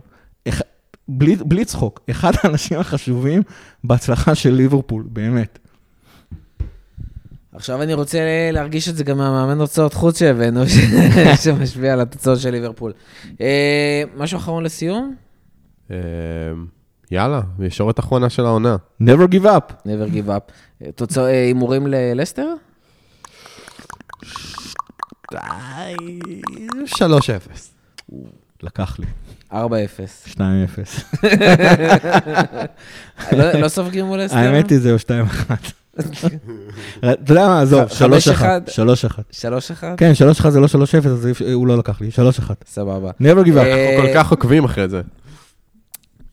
בלי, 1.08 1.36
בלי 1.36 1.64
צחוק, 1.64 2.00
אחד 2.10 2.32
האנשים 2.42 2.78
החשובים 2.78 3.42
בהצלחה 3.84 4.34
של 4.34 4.50
ליברפול, 4.50 5.04
באמת. 5.06 5.58
עכשיו 7.58 7.82
אני 7.82 7.94
רוצה 7.94 8.18
להרגיש 8.52 8.88
את 8.88 8.96
זה 8.96 9.04
גם 9.04 9.18
מהמאמן 9.18 9.60
הוצאות 9.60 9.94
חוץ 9.94 10.18
שהבאנו, 10.18 10.60
שמשפיע 11.42 11.92
על 11.92 12.00
התוצאות 12.00 12.40
של 12.40 12.50
ליברפול. 12.50 12.92
אה, 13.40 14.02
משהו 14.16 14.38
אחרון 14.38 14.64
לסיום? 14.64 15.14
אה, 15.90 15.96
יאללה, 17.10 17.40
ישורת 17.60 18.00
אחרונה 18.00 18.30
של 18.30 18.46
העונה. 18.46 18.76
never 19.02 19.32
give 19.32 19.44
up. 19.44 19.72
never 19.86 20.14
give 20.14 20.28
up. 20.28 20.52
תוצאות, 20.94 21.26
אה, 21.26 21.32
הימורים 21.32 21.86
ללסטר? 21.86 22.46
3-0. 25.32 25.36
לקח 28.62 28.98
לי, 28.98 29.06
4-0. 29.52 29.56
2-0. 30.26 30.38
לא 33.36 33.52
לא 33.52 33.68
סופגים 33.68 34.04
מול 34.04 34.20
לסטר? 34.20 34.36
האמת 34.36 34.70
היא 34.70 34.78
זהו 34.78 34.96
2-1. 34.96 35.00
אתה 36.00 37.32
יודע 37.32 37.46
מה, 37.48 37.60
עזוב, 37.62 37.80
ח- 37.88 37.92
חמש 37.92 38.28
3-1. 38.28 38.30
אחד. 38.32 38.60
3-1. 38.66 38.70
3-1? 39.32 39.84
כן, 39.96 40.12
3-1 40.44 40.50
זה 40.50 40.60
לא 40.60 40.66
3-0, 40.66 41.06
אז 41.08 41.28
הוא 41.52 41.66
לא 41.66 41.78
לקח 41.78 42.00
לי, 42.00 42.08
3-1. 42.08 42.20
סבבה. 42.66 43.10
never 43.22 43.44
give 43.46 43.54
up. 43.54 43.58
אה, 43.58 43.96
אנחנו 43.96 44.06
כל 44.06 44.14
כך 44.14 44.30
עוקבים 44.30 44.64
אחרי 44.64 44.88
זה. 44.88 44.96
אה, 44.96 45.02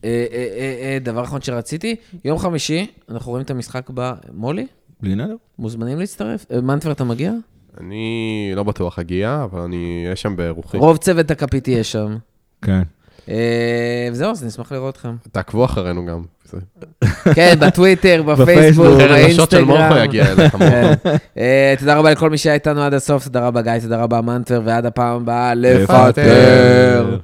אה, 0.04 0.46
אה, 0.58 0.92
אה, 0.92 0.98
דבר 1.04 1.24
אחרון 1.24 1.42
שרציתי, 1.42 1.96
יום 2.24 2.38
חמישי, 2.38 2.86
אנחנו 3.10 3.30
רואים 3.30 3.44
את 3.44 3.50
המשחק 3.50 3.90
במולי? 3.94 4.66
בלי 5.00 5.14
נדר. 5.14 5.34
מוזמנים 5.58 5.98
להצטרף. 5.98 6.46
אה, 6.52 6.60
מנטבר, 6.60 6.92
אתה 6.92 7.04
מגיע? 7.04 7.32
אני 7.80 8.06
לא 8.56 8.62
בטוח 8.62 8.98
אגיע, 8.98 9.40
אבל 9.44 9.60
אני 9.60 10.02
אהיה 10.04 10.16
שם 10.16 10.36
ברוחי. 10.36 10.76
רוב 10.78 10.96
צוות 10.96 11.30
הקפיטי 11.30 11.70
יש 11.70 11.92
שם. 11.92 12.16
כן. 12.62 12.82
אה, 13.28 14.08
וזהו, 14.12 14.30
אז 14.30 14.44
נשמח 14.44 14.72
לראות 14.72 14.94
אתכם. 14.94 15.16
תעקבו 15.32 15.64
אחרינו 15.64 16.06
גם. 16.06 16.22
כן, 17.34 17.54
בטוויטר, 17.60 18.22
בפייסבוק, 18.22 18.86
באינסטגרם. 18.86 20.10
כן. 20.58 20.94
אה, 21.38 21.74
תודה 21.78 21.94
רבה 21.94 22.10
לכל 22.10 22.30
מי 22.30 22.38
שהיה 22.38 22.54
איתנו 22.54 22.82
עד 22.82 22.94
הסוף, 22.94 23.24
תודה 23.24 23.46
רבה 23.46 23.62
גיא, 23.62 23.78
תודה 23.82 24.02
רבה 24.02 24.20
מנטבר, 24.20 24.60
ועד 24.64 24.86
הפעם 24.86 25.16
הבאה. 25.16 25.52
לפטר. 25.54 27.16